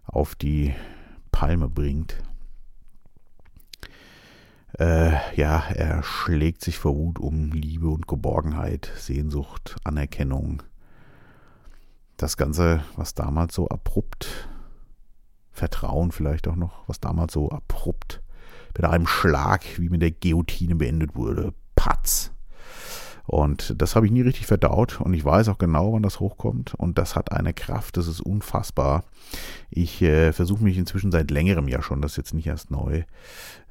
auf 0.04 0.34
die 0.34 0.74
Palme 1.32 1.70
bringt. 1.70 2.22
Äh, 4.78 5.12
ja, 5.34 5.64
er 5.70 6.02
schlägt 6.02 6.60
sich 6.60 6.76
vor 6.76 6.94
Wut 6.94 7.18
um 7.18 7.52
Liebe 7.52 7.88
und 7.88 8.06
Geborgenheit, 8.06 8.92
Sehnsucht, 8.98 9.76
Anerkennung. 9.82 10.62
Das 12.18 12.36
Ganze, 12.36 12.82
was 12.94 13.14
damals 13.14 13.54
so 13.54 13.66
abrupt, 13.68 14.46
Vertrauen 15.52 16.12
vielleicht 16.12 16.48
auch 16.48 16.56
noch, 16.56 16.86
was 16.86 17.00
damals 17.00 17.32
so 17.32 17.48
abrupt 17.48 18.20
mit 18.76 18.84
einem 18.84 19.06
Schlag 19.06 19.64
wie 19.78 19.88
mit 19.88 20.02
der 20.02 20.10
Guillotine 20.10 20.74
beendet 20.74 21.16
wurde. 21.16 21.54
Patz. 21.76 22.30
Und 23.28 23.74
das 23.76 23.94
habe 23.94 24.06
ich 24.06 24.12
nie 24.12 24.22
richtig 24.22 24.46
verdaut 24.46 25.02
und 25.02 25.12
ich 25.12 25.22
weiß 25.22 25.50
auch 25.50 25.58
genau, 25.58 25.92
wann 25.92 26.02
das 26.02 26.18
hochkommt. 26.18 26.74
Und 26.74 26.96
das 26.96 27.14
hat 27.14 27.30
eine 27.30 27.52
Kraft, 27.52 27.98
das 27.98 28.06
ist 28.06 28.22
unfassbar. 28.22 29.04
Ich 29.68 30.00
äh, 30.00 30.32
versuche 30.32 30.64
mich 30.64 30.78
inzwischen 30.78 31.12
seit 31.12 31.30
längerem 31.30 31.68
ja 31.68 31.82
schon, 31.82 32.00
das 32.00 32.12
ist 32.12 32.16
jetzt 32.16 32.32
nicht 32.32 32.46
erst 32.46 32.70
neu, 32.70 33.02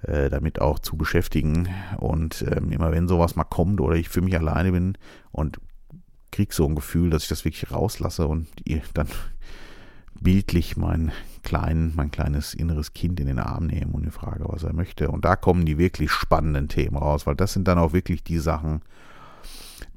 äh, 0.03 0.29
damit 0.29 0.61
auch 0.61 0.77
zu 0.77 0.95
beschäftigen. 0.95 1.69
Und 1.97 2.45
ähm, 2.47 2.71
immer 2.71 2.91
wenn 2.91 3.07
sowas 3.07 3.35
mal 3.35 3.45
kommt 3.45 3.81
oder 3.81 3.95
ich 3.95 4.09
für 4.09 4.21
mich 4.21 4.37
alleine 4.37 4.71
bin 4.71 4.95
und 5.31 5.59
krieg 6.31 6.53
so 6.53 6.67
ein 6.67 6.75
Gefühl, 6.75 7.09
dass 7.09 7.23
ich 7.23 7.29
das 7.29 7.43
wirklich 7.43 7.71
rauslasse 7.71 8.27
und 8.27 8.45
ihr 8.63 8.83
dann 8.93 9.07
bildlich 10.21 10.77
mein 10.77 11.11
klein, 11.41 11.93
mein 11.95 12.11
kleines 12.11 12.53
inneres 12.53 12.93
Kind 12.93 13.19
in 13.19 13.25
den 13.25 13.39
Arm 13.39 13.65
nehme 13.65 13.93
und 13.93 14.05
die 14.05 14.11
frage, 14.11 14.45
was 14.47 14.61
er 14.61 14.73
möchte. 14.73 15.09
Und 15.09 15.25
da 15.25 15.35
kommen 15.35 15.65
die 15.65 15.79
wirklich 15.79 16.11
spannenden 16.11 16.67
Themen 16.67 16.97
raus, 16.97 17.25
weil 17.25 17.35
das 17.35 17.53
sind 17.53 17.67
dann 17.67 17.79
auch 17.79 17.93
wirklich 17.93 18.23
die 18.23 18.37
Sachen, 18.37 18.81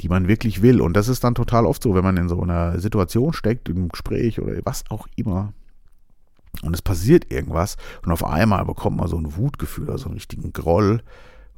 die 0.01 0.09
man 0.09 0.29
wirklich 0.29 0.63
will. 0.63 0.81
Und 0.81 0.95
das 0.95 1.09
ist 1.09 1.25
dann 1.25 1.35
total 1.35 1.67
oft 1.67 1.83
so, 1.83 1.95
wenn 1.95 2.05
man 2.05 2.17
in 2.17 2.29
so 2.29 2.41
einer 2.41 2.79
Situation 2.79 3.33
steckt, 3.33 3.69
im 3.69 3.89
Gespräch 3.89 4.41
oder 4.41 4.55
was 4.65 4.85
auch 4.91 5.07
immer. 5.17 5.53
Und 6.63 6.75
es 6.75 6.83
passiert 6.83 7.31
irgendwas 7.31 7.77
und 8.05 8.11
auf 8.11 8.25
einmal 8.25 8.65
bekommt 8.65 8.97
man 8.97 9.09
so 9.09 9.17
ein 9.17 9.37
Wutgefühl 9.37 9.97
so 9.99 10.07
einen 10.07 10.15
richtigen 10.15 10.53
Groll. 10.53 11.03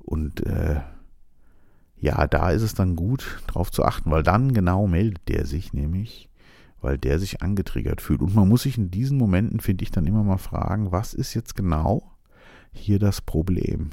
Und 0.00 0.44
äh, 0.46 0.80
ja, 1.98 2.26
da 2.26 2.50
ist 2.50 2.62
es 2.62 2.74
dann 2.74 2.96
gut, 2.96 3.40
drauf 3.46 3.70
zu 3.70 3.84
achten, 3.84 4.10
weil 4.10 4.22
dann 4.22 4.52
genau 4.52 4.86
meldet 4.86 5.28
der 5.28 5.46
sich 5.46 5.72
nämlich, 5.72 6.28
weil 6.80 6.98
der 6.98 7.18
sich 7.18 7.42
angetriggert 7.42 8.00
fühlt. 8.00 8.20
Und 8.20 8.34
man 8.34 8.48
muss 8.48 8.62
sich 8.62 8.76
in 8.76 8.90
diesen 8.90 9.16
Momenten, 9.18 9.60
finde 9.60 9.84
ich, 9.84 9.92
dann 9.92 10.06
immer 10.06 10.24
mal 10.24 10.38
fragen, 10.38 10.92
was 10.92 11.14
ist 11.14 11.32
jetzt 11.34 11.54
genau 11.54 12.10
hier 12.72 12.98
das 12.98 13.20
Problem? 13.20 13.90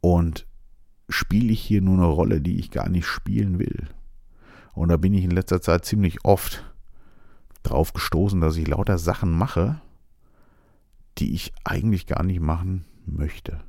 Und 0.00 0.46
spiele 1.08 1.52
ich 1.52 1.60
hier 1.60 1.80
nur 1.80 1.94
eine 1.94 2.06
Rolle, 2.06 2.40
die 2.40 2.58
ich 2.58 2.70
gar 2.70 2.88
nicht 2.88 3.06
spielen 3.06 3.58
will. 3.58 3.88
Und 4.74 4.88
da 4.88 4.96
bin 4.96 5.14
ich 5.14 5.24
in 5.24 5.30
letzter 5.30 5.60
Zeit 5.60 5.84
ziemlich 5.84 6.24
oft 6.24 6.64
drauf 7.62 7.92
gestoßen, 7.92 8.40
dass 8.40 8.56
ich 8.56 8.68
lauter 8.68 8.98
Sachen 8.98 9.32
mache, 9.32 9.80
die 11.18 11.34
ich 11.34 11.52
eigentlich 11.64 12.06
gar 12.06 12.22
nicht 12.22 12.40
machen 12.40 12.84
möchte. 13.06 13.60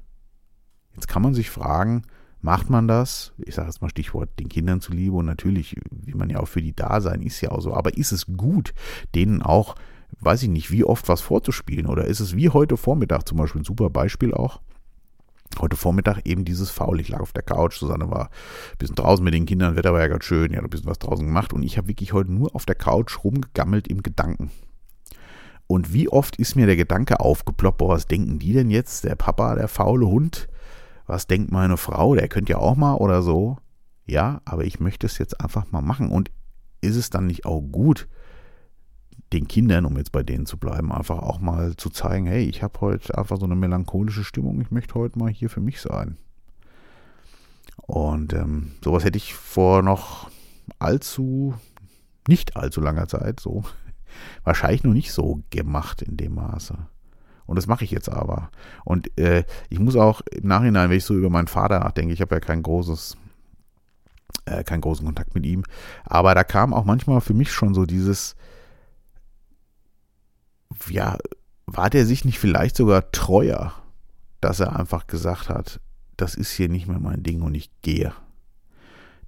Jetzt 0.95 1.07
kann 1.07 1.21
man 1.21 1.33
sich 1.33 1.49
fragen, 1.49 2.03
macht 2.41 2.69
man 2.69 2.87
das, 2.87 3.33
ich 3.37 3.55
sage 3.55 3.67
jetzt 3.67 3.81
mal 3.81 3.89
Stichwort 3.89 4.29
den 4.39 4.49
Kindern 4.49 4.81
zuliebe 4.81 5.15
und 5.15 5.25
natürlich, 5.25 5.75
wie 5.91 6.13
man 6.13 6.29
ja 6.29 6.39
auch 6.39 6.47
für 6.47 6.61
die 6.61 6.75
da 6.75 7.01
sein, 7.01 7.21
ist 7.21 7.41
ja 7.41 7.51
auch 7.51 7.61
so, 7.61 7.73
aber 7.73 7.97
ist 7.97 8.11
es 8.11 8.25
gut, 8.25 8.73
denen 9.15 9.41
auch, 9.41 9.75
weiß 10.19 10.43
ich 10.43 10.49
nicht, 10.49 10.71
wie 10.71 10.83
oft 10.83 11.07
was 11.07 11.21
vorzuspielen 11.21 11.87
oder 11.87 12.05
ist 12.05 12.19
es 12.19 12.35
wie 12.35 12.49
heute 12.49 12.77
Vormittag 12.77 13.27
zum 13.27 13.37
Beispiel 13.37 13.61
ein 13.61 13.65
super 13.65 13.89
Beispiel 13.89 14.33
auch, 14.33 14.61
heute 15.59 15.75
Vormittag 15.75 16.21
eben 16.25 16.45
dieses 16.45 16.69
Faul. 16.69 16.99
Ich 16.99 17.09
lag 17.09 17.19
auf 17.19 17.33
der 17.33 17.43
Couch, 17.43 17.77
Susanne 17.77 18.09
war 18.09 18.25
ein 18.25 18.77
bisschen 18.77 18.95
draußen 18.95 19.23
mit 19.23 19.33
den 19.33 19.45
Kindern, 19.45 19.75
Wetter 19.75 19.93
war 19.93 20.01
ja 20.01 20.07
ganz 20.07 20.25
schön, 20.25 20.53
ja, 20.53 20.61
ein 20.61 20.69
bisschen 20.69 20.89
was 20.89 20.99
draußen 20.99 21.25
gemacht 21.25 21.53
und 21.53 21.63
ich 21.63 21.77
habe 21.77 21.87
wirklich 21.87 22.13
heute 22.13 22.31
nur 22.31 22.55
auf 22.55 22.65
der 22.65 22.75
Couch 22.75 23.23
rumgegammelt 23.23 23.87
im 23.87 24.03
Gedanken. 24.03 24.51
Und 25.67 25.93
wie 25.93 26.07
oft 26.07 26.37
ist 26.37 26.55
mir 26.55 26.65
der 26.65 26.77
Gedanke 26.77 27.19
aufgeploppt, 27.19 27.79
boah, 27.79 27.89
was 27.89 28.07
denken 28.07 28.39
die 28.39 28.53
denn 28.53 28.69
jetzt? 28.69 29.03
Der 29.03 29.15
Papa, 29.15 29.55
der 29.55 29.67
faule 29.67 30.07
Hund, 30.07 30.47
was 31.05 31.27
denkt 31.27 31.51
meine 31.51 31.77
Frau, 31.77 32.15
der 32.15 32.29
könnte 32.29 32.53
ja 32.53 32.57
auch 32.57 32.75
mal 32.75 32.95
oder 32.95 33.21
so. 33.21 33.57
Ja, 34.05 34.41
aber 34.45 34.63
ich 34.63 34.79
möchte 34.79 35.05
es 35.05 35.17
jetzt 35.17 35.41
einfach 35.41 35.69
mal 35.71 35.81
machen. 35.81 36.09
Und 36.09 36.31
ist 36.79 36.95
es 36.95 37.09
dann 37.09 37.27
nicht 37.27 37.45
auch 37.45 37.59
gut, 37.59 38.07
den 39.33 39.47
Kindern, 39.47 39.85
um 39.85 39.97
jetzt 39.97 40.11
bei 40.11 40.23
denen 40.23 40.45
zu 40.45 40.57
bleiben, 40.57 40.91
einfach 40.91 41.19
auch 41.19 41.39
mal 41.39 41.75
zu 41.75 41.89
zeigen, 41.89 42.27
hey, 42.27 42.45
ich 42.45 42.63
habe 42.63 42.79
heute 42.81 43.17
einfach 43.17 43.37
so 43.37 43.45
eine 43.45 43.55
melancholische 43.55 44.23
Stimmung, 44.23 44.61
ich 44.61 44.71
möchte 44.71 44.95
heute 44.95 45.19
mal 45.19 45.29
hier 45.29 45.49
für 45.49 45.59
mich 45.59 45.81
sein. 45.81 46.17
Und 47.85 48.33
ähm, 48.33 48.71
sowas 48.83 49.03
hätte 49.03 49.17
ich 49.17 49.33
vor 49.33 49.81
noch 49.81 50.29
allzu, 50.79 51.55
nicht 52.27 52.55
allzu 52.55 52.81
langer 52.81 53.07
Zeit 53.07 53.39
so, 53.39 53.63
wahrscheinlich 54.43 54.83
noch 54.83 54.93
nicht 54.93 55.11
so 55.11 55.41
gemacht 55.49 56.01
in 56.01 56.17
dem 56.17 56.35
Maße. 56.35 56.77
Und 57.45 57.55
das 57.55 57.67
mache 57.67 57.85
ich 57.85 57.91
jetzt 57.91 58.09
aber. 58.09 58.49
Und 58.83 59.17
äh, 59.17 59.43
ich 59.69 59.79
muss 59.79 59.95
auch 59.95 60.21
im 60.31 60.47
Nachhinein, 60.47 60.89
wenn 60.89 60.97
ich 60.97 61.05
so 61.05 61.15
über 61.15 61.29
meinen 61.29 61.47
Vater 61.47 61.79
nachdenke, 61.79 62.13
ich 62.13 62.21
habe 62.21 62.35
ja 62.35 62.39
kein 62.41 62.61
großes, 62.61 63.15
äh, 64.45 64.63
keinen 64.63 64.81
großen 64.81 65.05
Kontakt 65.05 65.33
mit 65.33 65.45
ihm, 65.45 65.63
aber 66.03 66.35
da 66.35 66.43
kam 66.43 66.73
auch 66.73 66.83
manchmal 66.83 67.21
für 67.21 67.33
mich 67.33 67.51
schon 67.51 67.73
so 67.73 67.85
dieses, 67.85 68.35
ja, 70.89 71.17
war 71.65 71.89
der 71.89 72.05
sich 72.05 72.25
nicht 72.25 72.39
vielleicht 72.39 72.77
sogar 72.77 73.11
treuer, 73.11 73.73
dass 74.41 74.59
er 74.59 74.77
einfach 74.77 75.07
gesagt 75.07 75.49
hat, 75.49 75.79
das 76.15 76.35
ist 76.35 76.51
hier 76.51 76.69
nicht 76.69 76.87
mehr 76.87 76.99
mein 76.99 77.23
Ding 77.23 77.41
und 77.41 77.55
ich 77.55 77.69
gehe. 77.81 78.13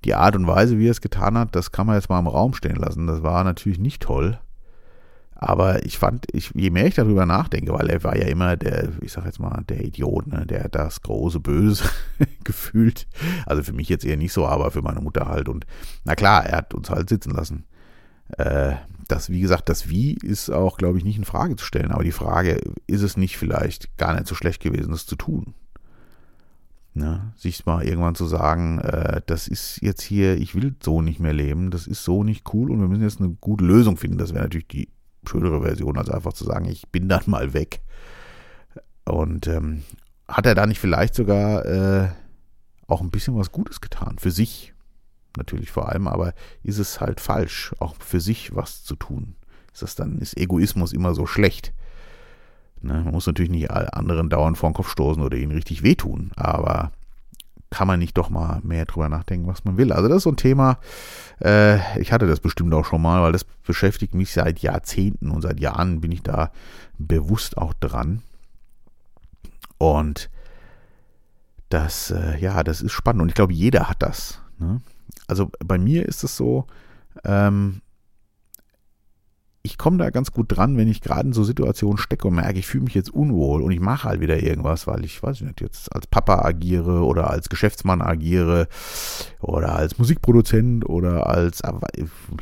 Die 0.05 0.15
Art 0.15 0.35
und 0.35 0.47
Weise, 0.47 0.79
wie 0.79 0.87
er 0.87 0.91
es 0.91 1.01
getan 1.01 1.37
hat, 1.37 1.55
das 1.55 1.71
kann 1.71 1.85
man 1.85 1.95
jetzt 1.95 2.09
mal 2.09 2.19
im 2.19 2.27
Raum 2.27 2.53
stehen 2.53 2.77
lassen. 2.77 3.05
Das 3.05 3.21
war 3.21 3.43
natürlich 3.43 3.79
nicht 3.79 4.01
toll. 4.01 4.39
Aber 5.41 5.85
ich 5.85 5.97
fand, 5.97 6.25
ich, 6.33 6.51
je 6.53 6.69
mehr 6.69 6.87
ich 6.87 6.95
darüber 6.95 7.25
nachdenke, 7.25 7.71
weil 7.71 7.89
er 7.89 8.03
war 8.03 8.17
ja 8.17 8.27
immer 8.27 8.57
der, 8.57 8.89
ich 9.01 9.13
sag 9.13 9.25
jetzt 9.25 9.39
mal, 9.39 9.63
der 9.69 9.85
Idiot, 9.85 10.27
ne, 10.27 10.45
der 10.45 10.67
das 10.67 11.01
große 11.01 11.39
Böse 11.39 11.85
gefühlt. 12.43 13.07
Also 13.45 13.63
für 13.63 13.71
mich 13.71 13.87
jetzt 13.87 14.03
eher 14.03 14.17
nicht 14.17 14.33
so, 14.33 14.45
aber 14.45 14.69
für 14.71 14.81
meine 14.81 14.99
Mutter 14.99 15.27
halt. 15.27 15.47
Und 15.47 15.65
na 16.03 16.15
klar, 16.15 16.45
er 16.45 16.57
hat 16.57 16.73
uns 16.73 16.89
halt 16.89 17.07
sitzen 17.07 17.31
lassen. 17.31 17.63
Äh, 18.37 18.75
das, 19.07 19.29
wie 19.29 19.41
gesagt, 19.41 19.69
das 19.69 19.89
Wie 19.89 20.13
ist 20.13 20.49
auch, 20.49 20.77
glaube 20.77 20.97
ich, 20.97 21.03
nicht 21.03 21.17
in 21.17 21.25
Frage 21.25 21.55
zu 21.55 21.65
stellen. 21.65 21.91
Aber 21.91 22.03
die 22.03 22.11
Frage, 22.11 22.61
ist 22.87 23.01
es 23.01 23.17
nicht 23.17 23.37
vielleicht 23.37 23.97
gar 23.97 24.13
nicht 24.13 24.27
so 24.27 24.35
schlecht 24.35 24.61
gewesen, 24.61 24.91
das 24.91 25.05
zu 25.05 25.15
tun? 25.15 25.55
Ne? 26.93 27.33
Sich 27.35 27.65
mal 27.65 27.83
irgendwann 27.83 28.15
zu 28.15 28.25
sagen, 28.25 28.79
äh, 28.79 29.21
das 29.25 29.47
ist 29.47 29.81
jetzt 29.81 30.01
hier, 30.01 30.37
ich 30.37 30.53
will 30.53 30.75
so 30.81 31.01
nicht 31.01 31.19
mehr 31.19 31.33
leben, 31.33 31.71
das 31.71 31.87
ist 31.87 32.03
so 32.03 32.23
nicht 32.23 32.53
cool 32.53 32.71
und 32.71 32.79
wir 32.79 32.87
müssen 32.87 33.03
jetzt 33.03 33.19
eine 33.19 33.29
gute 33.41 33.65
Lösung 33.65 33.97
finden. 33.97 34.17
Das 34.17 34.33
wäre 34.33 34.43
natürlich 34.43 34.67
die 34.67 34.89
schönere 35.27 35.61
Version, 35.61 35.97
als 35.97 36.09
einfach 36.09 36.33
zu 36.33 36.45
sagen, 36.45 36.65
ich 36.65 36.87
bin 36.89 37.09
dann 37.09 37.23
mal 37.25 37.53
weg. 37.53 37.81
Und 39.05 39.47
ähm, 39.47 39.83
hat 40.27 40.45
er 40.45 40.55
da 40.55 40.67
nicht 40.67 40.79
vielleicht 40.79 41.15
sogar 41.15 41.65
äh, 41.65 42.09
auch 42.87 43.01
ein 43.01 43.11
bisschen 43.11 43.35
was 43.35 43.51
Gutes 43.51 43.81
getan 43.81 44.17
für 44.19 44.31
sich? 44.31 44.73
Natürlich 45.37 45.71
vor 45.71 45.89
allem, 45.89 46.07
aber 46.07 46.33
ist 46.63 46.79
es 46.79 47.01
halt 47.01 47.19
falsch, 47.19 47.73
auch 47.79 47.95
für 47.99 48.19
sich 48.19 48.55
was 48.55 48.83
zu 48.83 48.95
tun? 48.95 49.35
Ist 49.73 49.83
das 49.83 49.95
dann, 49.95 50.17
ist 50.19 50.37
Egoismus 50.37 50.91
immer 50.91 51.13
so 51.13 51.25
schlecht? 51.25 51.73
Ne, 52.81 52.93
man 53.03 53.13
muss 53.13 53.27
natürlich 53.27 53.51
nicht 53.51 53.69
anderen 53.71 54.29
dauernd 54.29 54.57
vor 54.57 54.69
den 54.69 54.73
Kopf 54.73 54.89
stoßen 54.89 55.21
oder 55.21 55.37
ihnen 55.37 55.51
richtig 55.51 55.83
wehtun, 55.83 56.31
aber 56.35 56.91
kann 57.71 57.87
man 57.87 57.99
nicht 57.99 58.17
doch 58.17 58.29
mal 58.29 58.61
mehr 58.63 58.85
drüber 58.85 59.09
nachdenken, 59.09 59.47
was 59.47 59.63
man 59.65 59.77
will. 59.77 59.91
Also 59.91 60.07
das 60.07 60.17
ist 60.17 60.23
so 60.23 60.31
ein 60.31 60.37
Thema, 60.37 60.79
äh, 61.43 61.99
ich 61.99 62.11
hatte 62.11 62.25
das 62.25 62.39
bestimmt 62.39 62.73
auch 62.73 62.85
schon 62.85 63.01
mal, 63.01 63.21
weil 63.21 63.31
das 63.31 63.43
beschäftigt 63.43 64.15
mich 64.15 64.33
seit 64.33 64.59
Jahrzehnten 64.59 65.29
und 65.29 65.41
seit 65.41 65.59
Jahren 65.59 66.01
bin 66.01 66.11
ich 66.11 66.23
da 66.23 66.51
bewusst 66.97 67.57
auch 67.57 67.73
dran. 67.73 68.23
Und 69.77 70.29
das, 71.69 72.11
äh, 72.11 72.37
ja, 72.39 72.63
das 72.63 72.81
ist 72.81 72.91
spannend 72.91 73.21
und 73.21 73.29
ich 73.29 73.35
glaube, 73.35 73.53
jeder 73.53 73.87
hat 73.87 74.01
das. 74.01 74.41
Ne? 74.57 74.81
Also 75.29 75.51
bei 75.65 75.77
mir 75.77 76.07
ist 76.07 76.23
es 76.23 76.35
so, 76.35 76.65
ähm, 77.23 77.81
ich 79.61 79.77
komme 79.77 79.97
da 79.97 80.09
ganz 80.09 80.31
gut 80.31 80.45
dran, 80.55 80.77
wenn 80.77 80.87
ich 80.87 81.01
gerade 81.01 81.27
in 81.27 81.33
so 81.33 81.43
Situationen 81.43 81.97
stecke 81.97 82.27
und 82.27 82.35
merke, 82.35 82.59
ich 82.59 82.65
fühle 82.65 82.85
mich 82.85 82.95
jetzt 82.95 83.09
unwohl 83.13 83.61
und 83.61 83.71
ich 83.71 83.79
mache 83.79 84.07
halt 84.07 84.21
wieder 84.21 84.41
irgendwas, 84.41 84.87
weil 84.87 85.03
ich, 85.03 85.21
weiß 85.21 85.41
nicht, 85.41 85.61
jetzt 85.61 85.93
als 85.93 86.07
Papa 86.07 86.45
agiere 86.45 87.03
oder 87.05 87.29
als 87.29 87.49
Geschäftsmann 87.49 88.01
agiere 88.01 88.67
oder 89.41 89.75
als 89.75 89.97
Musikproduzent 89.97 90.87
oder 90.87 91.27
als 91.27 91.61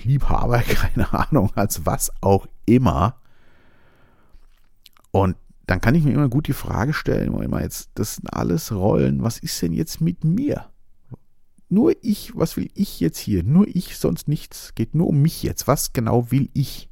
Liebhaber, 0.03 0.59
keine 0.61 1.11
Ahnung, 1.11 1.51
als 1.55 1.85
was 1.85 2.11
auch 2.21 2.47
immer. 2.65 3.15
Und 5.11 5.35
dann 5.65 5.81
kann 5.81 5.95
ich 5.95 6.03
mir 6.03 6.13
immer 6.13 6.29
gut 6.29 6.47
die 6.47 6.53
Frage 6.53 6.93
stellen, 6.93 7.33
immer 7.41 7.61
jetzt, 7.61 7.89
das 7.95 8.15
sind 8.15 8.31
alles 8.31 8.71
Rollen, 8.71 9.23
was 9.23 9.39
ist 9.39 9.61
denn 9.61 9.73
jetzt 9.73 9.99
mit 10.01 10.23
mir? 10.23 10.67
Nur 11.69 11.93
ich, 12.01 12.35
was 12.35 12.55
will 12.55 12.69
ich 12.75 12.99
jetzt 12.99 13.17
hier? 13.17 13.43
Nur 13.43 13.67
ich, 13.67 13.97
sonst 13.97 14.27
nichts. 14.27 14.73
Geht 14.75 14.95
nur 14.95 15.07
um 15.07 15.21
mich 15.21 15.43
jetzt. 15.43 15.67
Was 15.67 15.93
genau 15.93 16.31
will 16.31 16.49
ich? 16.53 16.89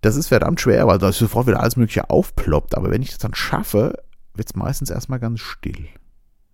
Das 0.00 0.16
ist 0.16 0.28
verdammt 0.28 0.60
schwer, 0.60 0.86
weil 0.86 0.98
da 0.98 1.10
sofort 1.12 1.46
wieder 1.46 1.60
alles 1.60 1.76
Mögliche 1.76 2.10
aufploppt. 2.10 2.76
Aber 2.76 2.90
wenn 2.90 3.02
ich 3.02 3.10
das 3.10 3.18
dann 3.18 3.34
schaffe, 3.34 4.02
wird 4.34 4.48
es 4.48 4.54
meistens 4.54 4.90
erstmal 4.90 5.18
ganz 5.18 5.40
still 5.40 5.88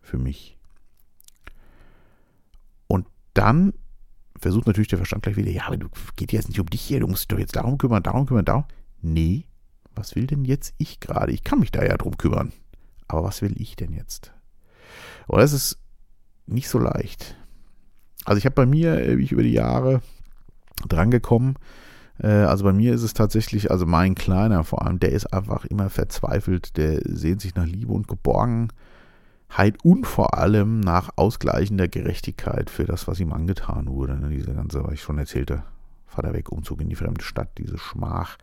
für 0.00 0.18
mich. 0.18 0.56
Und 2.86 3.06
dann 3.34 3.74
versucht 4.38 4.66
natürlich 4.66 4.88
der 4.88 4.98
Verstand 4.98 5.22
gleich 5.22 5.36
wieder, 5.36 5.50
ja, 5.50 5.66
aber 5.66 5.76
du 5.76 5.88
geht 6.16 6.32
jetzt 6.32 6.48
nicht 6.48 6.60
um 6.60 6.70
dich 6.70 6.80
hier, 6.80 7.00
du 7.00 7.08
musst 7.08 7.22
dich 7.22 7.28
doch 7.28 7.38
jetzt 7.38 7.56
darum 7.56 7.76
kümmern, 7.76 8.02
darum 8.02 8.26
kümmern, 8.26 8.44
darum. 8.44 8.64
Nee, 9.02 9.44
was 9.94 10.16
will 10.16 10.26
denn 10.26 10.44
jetzt 10.44 10.74
ich 10.78 11.00
gerade? 11.00 11.32
Ich 11.32 11.44
kann 11.44 11.58
mich 11.58 11.72
da 11.72 11.84
ja 11.84 11.96
drum 11.96 12.16
kümmern. 12.16 12.52
Aber 13.08 13.24
was 13.24 13.42
will 13.42 13.60
ich 13.60 13.76
denn 13.76 13.92
jetzt? 13.92 14.32
Und 15.26 15.40
das 15.40 15.52
ist 15.52 15.78
nicht 16.46 16.68
so 16.68 16.78
leicht. 16.78 17.36
Also 18.24 18.38
ich 18.38 18.44
habe 18.44 18.54
bei 18.54 18.66
mir, 18.66 19.00
äh, 19.00 19.18
wie 19.18 19.24
ich 19.24 19.32
über 19.32 19.42
die 19.42 19.52
Jahre 19.52 20.00
drangekommen, 20.88 21.56
äh, 22.22 22.28
also 22.28 22.64
bei 22.64 22.72
mir 22.72 22.94
ist 22.94 23.02
es 23.02 23.14
tatsächlich, 23.14 23.70
also 23.70 23.86
mein 23.86 24.14
Kleiner 24.14 24.64
vor 24.64 24.86
allem, 24.86 25.00
der 25.00 25.12
ist 25.12 25.32
einfach 25.32 25.64
immer 25.64 25.90
verzweifelt, 25.90 26.76
der 26.76 27.00
sehnt 27.04 27.40
sich 27.40 27.54
nach 27.54 27.66
Liebe 27.66 27.92
und 27.92 28.08
Geborgenheit 28.08 28.72
und 29.82 30.06
vor 30.06 30.38
allem 30.38 30.80
nach 30.80 31.10
ausgleichender 31.16 31.88
Gerechtigkeit 31.88 32.70
für 32.70 32.84
das, 32.84 33.08
was 33.08 33.20
ihm 33.20 33.32
angetan 33.32 33.88
wurde. 33.88 34.18
Ne? 34.18 34.28
Diese 34.30 34.52
ganze, 34.52 34.84
was 34.84 34.94
ich 34.94 35.02
schon 35.02 35.18
erzählte, 35.18 35.62
Vater 36.06 36.32
weg, 36.32 36.50
Umzug 36.50 36.80
in 36.80 36.88
die 36.88 36.96
fremde 36.96 37.24
Stadt, 37.24 37.50
diese 37.56 37.78
Schmach, 37.78 38.36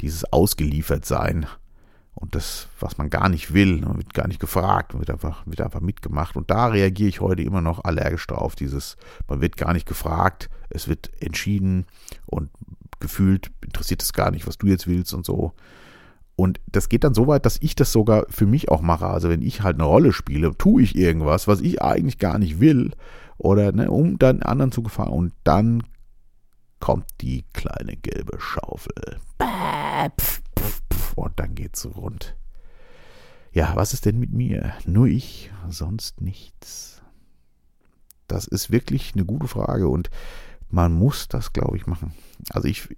dieses 0.00 0.32
Ausgeliefertsein 0.32 1.46
und 2.14 2.34
das, 2.34 2.68
was 2.78 2.98
man 2.98 3.08
gar 3.08 3.28
nicht 3.28 3.54
will, 3.54 3.80
man 3.80 3.96
wird 3.96 4.14
gar 4.14 4.28
nicht 4.28 4.40
gefragt, 4.40 4.92
man 4.92 5.00
wird 5.00 5.10
einfach, 5.10 5.46
wird 5.46 5.60
einfach 5.60 5.80
mitgemacht. 5.80 6.36
Und 6.36 6.50
da 6.50 6.66
reagiere 6.66 7.08
ich 7.08 7.20
heute 7.20 7.42
immer 7.42 7.60
noch 7.60 7.84
allergisch 7.84 8.26
drauf. 8.26 8.56
Dieses, 8.56 8.96
man 9.28 9.40
wird 9.40 9.56
gar 9.56 9.72
nicht 9.72 9.86
gefragt, 9.86 10.50
es 10.68 10.88
wird 10.88 11.10
entschieden 11.22 11.86
und 12.26 12.50
gefühlt 12.98 13.50
interessiert 13.64 14.02
es 14.02 14.12
gar 14.12 14.30
nicht, 14.30 14.46
was 14.46 14.58
du 14.58 14.66
jetzt 14.66 14.86
willst 14.86 15.14
und 15.14 15.24
so. 15.24 15.54
Und 16.36 16.60
das 16.66 16.88
geht 16.88 17.04
dann 17.04 17.14
so 17.14 17.26
weit, 17.26 17.46
dass 17.46 17.58
ich 17.60 17.74
das 17.74 17.92
sogar 17.92 18.26
für 18.28 18.46
mich 18.46 18.70
auch 18.70 18.80
mache. 18.80 19.06
Also 19.06 19.28
wenn 19.28 19.42
ich 19.42 19.62
halt 19.62 19.76
eine 19.76 19.84
Rolle 19.84 20.12
spiele, 20.12 20.56
tue 20.56 20.82
ich 20.82 20.96
irgendwas, 20.96 21.48
was 21.48 21.60
ich 21.60 21.82
eigentlich 21.82 22.18
gar 22.18 22.38
nicht 22.38 22.60
will, 22.60 22.92
oder 23.36 23.72
ne, 23.72 23.90
um 23.90 24.18
dann 24.18 24.42
anderen 24.42 24.72
zu 24.72 24.82
gefallen. 24.82 25.12
Und 25.12 25.32
dann 25.44 25.82
kommt 26.80 27.06
die 27.20 27.44
kleine 27.52 27.96
gelbe 27.96 28.38
Schaufel. 28.38 29.18
Und 31.16 31.38
dann 31.38 31.54
geht's 31.54 31.86
rund. 31.86 32.36
Ja, 33.52 33.72
was 33.74 33.92
ist 33.92 34.06
denn 34.06 34.18
mit 34.18 34.32
mir? 34.32 34.74
Nur 34.86 35.06
ich, 35.06 35.50
sonst 35.68 36.20
nichts. 36.20 37.02
Das 38.28 38.46
ist 38.46 38.70
wirklich 38.70 39.12
eine 39.14 39.24
gute 39.24 39.48
Frage 39.48 39.88
und 39.88 40.08
man 40.70 40.92
muss 40.92 41.26
das, 41.26 41.52
glaube 41.52 41.76
ich, 41.76 41.86
machen. 41.86 42.14
Also 42.50 42.68
ich 42.68 42.88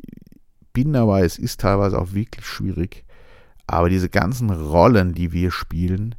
bin 0.74 0.92
dabei, 0.92 1.24
es 1.24 1.38
ist 1.38 1.60
teilweise 1.60 1.98
auch 1.98 2.12
wirklich 2.12 2.46
schwierig, 2.46 3.04
aber 3.66 3.88
diese 3.88 4.10
ganzen 4.10 4.50
Rollen, 4.50 5.14
die 5.14 5.32
wir 5.32 5.50
spielen, 5.50 6.14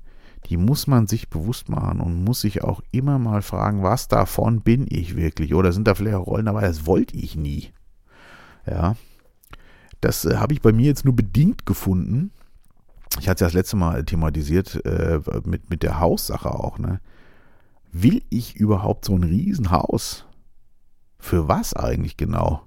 die 0.47 0.57
muss 0.57 0.87
man 0.87 1.07
sich 1.07 1.29
bewusst 1.29 1.69
machen 1.69 1.99
und 1.99 2.23
muss 2.23 2.41
sich 2.41 2.63
auch 2.63 2.81
immer 2.91 3.19
mal 3.19 3.41
fragen, 3.41 3.83
was 3.83 4.07
davon 4.07 4.61
bin 4.61 4.87
ich 4.89 5.15
wirklich? 5.15 5.53
Oder 5.53 5.71
sind 5.71 5.87
da 5.87 5.95
vielleicht 5.95 6.17
Rollen 6.17 6.47
dabei, 6.47 6.61
das 6.61 6.85
wollte 6.85 7.15
ich 7.15 7.35
nie. 7.35 7.69
Ja, 8.65 8.95
das 10.03 10.25
äh, 10.25 10.37
habe 10.37 10.53
ich 10.53 10.61
bei 10.61 10.71
mir 10.71 10.85
jetzt 10.85 11.05
nur 11.05 11.15
bedingt 11.15 11.65
gefunden. 11.65 12.31
ich 13.19 13.29
hatte 13.29 13.35
es 13.35 13.39
ja 13.41 13.47
das 13.47 13.53
letzte 13.53 13.77
Mal 13.77 14.03
thematisiert 14.03 14.85
äh, 14.85 15.19
mit, 15.45 15.69
mit 15.69 15.83
der 15.83 15.99
Haussache 15.99 16.51
auch, 16.51 16.77
ne? 16.77 16.99
Will 17.91 18.23
ich 18.29 18.55
überhaupt 18.55 19.05
so 19.05 19.15
ein 19.15 19.23
Riesenhaus? 19.23 20.25
Für 21.19 21.47
was 21.47 21.75
eigentlich 21.75 22.17
genau? 22.17 22.63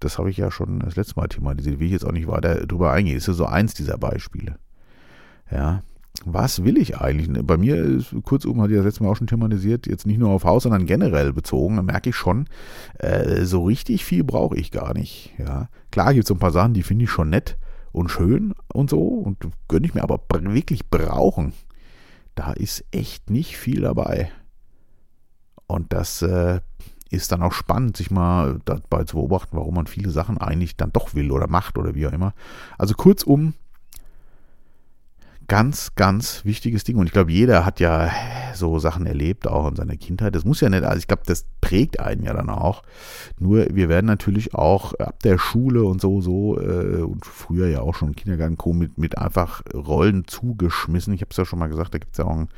Das 0.00 0.18
habe 0.18 0.30
ich 0.30 0.36
ja 0.36 0.50
schon 0.50 0.80
das 0.80 0.96
letzte 0.96 1.16
Mal 1.16 1.28
thematisiert. 1.28 1.78
Will 1.78 1.86
ich 1.86 1.92
jetzt 1.92 2.04
auch 2.04 2.12
nicht 2.12 2.26
weiter 2.26 2.66
drüber 2.66 2.92
eingehen. 2.92 3.16
Ist 3.16 3.28
ja 3.28 3.32
so 3.32 3.46
eins 3.46 3.74
dieser 3.74 3.96
Beispiele. 3.96 4.58
Ja. 5.50 5.82
Was 6.24 6.64
will 6.64 6.78
ich 6.78 6.98
eigentlich? 6.98 7.28
Bei 7.46 7.56
mir, 7.56 7.76
ist, 7.76 8.14
kurzum, 8.24 8.60
hatte 8.60 8.72
ich 8.72 8.78
das 8.78 8.86
letzte 8.86 9.04
Mal 9.04 9.10
auch 9.10 9.16
schon 9.16 9.28
thematisiert, 9.28 9.86
jetzt 9.86 10.06
nicht 10.06 10.18
nur 10.18 10.30
auf 10.30 10.44
Haus, 10.44 10.64
sondern 10.64 10.86
generell 10.86 11.32
bezogen, 11.32 11.76
da 11.76 11.82
merke 11.82 12.10
ich 12.10 12.16
schon, 12.16 12.48
äh, 12.98 13.44
so 13.44 13.64
richtig 13.64 14.04
viel 14.04 14.24
brauche 14.24 14.56
ich 14.56 14.72
gar 14.72 14.94
nicht. 14.94 15.32
Ja. 15.38 15.68
Klar 15.92 16.14
gibt 16.14 16.24
es 16.24 16.28
so 16.28 16.34
ein 16.34 16.40
paar 16.40 16.50
Sachen, 16.50 16.74
die 16.74 16.82
finde 16.82 17.04
ich 17.04 17.10
schon 17.10 17.30
nett 17.30 17.56
und 17.92 18.10
schön 18.10 18.54
und 18.72 18.90
so 18.90 19.00
und 19.00 19.38
gönne 19.68 19.86
ich 19.86 19.94
mir, 19.94 20.02
aber 20.02 20.20
wirklich 20.30 20.90
brauchen, 20.90 21.52
da 22.34 22.52
ist 22.52 22.84
echt 22.90 23.30
nicht 23.30 23.56
viel 23.56 23.82
dabei. 23.82 24.30
Und 25.66 25.92
das 25.92 26.22
äh, 26.22 26.60
ist 27.10 27.32
dann 27.32 27.42
auch 27.42 27.52
spannend, 27.52 27.96
sich 27.96 28.10
mal 28.10 28.60
dabei 28.64 29.04
zu 29.04 29.16
beobachten, 29.16 29.56
warum 29.56 29.74
man 29.74 29.86
viele 29.86 30.10
Sachen 30.10 30.38
eigentlich 30.38 30.76
dann 30.76 30.92
doch 30.92 31.14
will 31.14 31.30
oder 31.30 31.48
macht 31.48 31.78
oder 31.78 31.94
wie 31.94 32.06
auch 32.06 32.12
immer. 32.12 32.34
Also 32.76 32.94
kurzum, 32.94 33.54
ganz, 35.48 35.94
ganz 35.94 36.44
wichtiges 36.44 36.84
Ding. 36.84 36.96
Und 36.96 37.06
ich 37.06 37.12
glaube, 37.12 37.32
jeder 37.32 37.64
hat 37.64 37.80
ja 37.80 38.10
so 38.54 38.78
Sachen 38.78 39.06
erlebt, 39.06 39.48
auch 39.48 39.66
in 39.68 39.76
seiner 39.76 39.96
Kindheit. 39.96 40.34
Das 40.34 40.44
muss 40.44 40.60
ja 40.60 40.68
nicht, 40.68 40.84
also 40.84 40.98
ich 40.98 41.08
glaube, 41.08 41.22
das 41.24 41.46
prägt 41.62 42.00
einen 42.00 42.22
ja 42.22 42.34
dann 42.34 42.50
auch. 42.50 42.82
Nur 43.38 43.66
wir 43.74 43.88
werden 43.88 44.06
natürlich 44.06 44.54
auch 44.54 44.92
ab 44.94 45.20
der 45.22 45.38
Schule 45.38 45.84
und 45.84 46.00
so, 46.00 46.20
so, 46.20 46.60
äh, 46.60 47.02
und 47.02 47.24
früher 47.24 47.68
ja 47.68 47.80
auch 47.80 47.94
schon 47.94 48.08
im 48.08 48.16
Kindergarten 48.16 48.56
mit, 48.78 48.98
mit 48.98 49.16
einfach 49.16 49.62
Rollen 49.74 50.26
zugeschmissen. 50.26 51.14
Ich 51.14 51.22
habe 51.22 51.30
es 51.30 51.36
ja 51.38 51.46
schon 51.46 51.58
mal 51.58 51.68
gesagt, 51.68 51.94
da 51.94 51.98
gibt 51.98 52.12
es 52.12 52.18
ja 52.18 52.26
auch 52.26 52.36
ein 52.36 52.48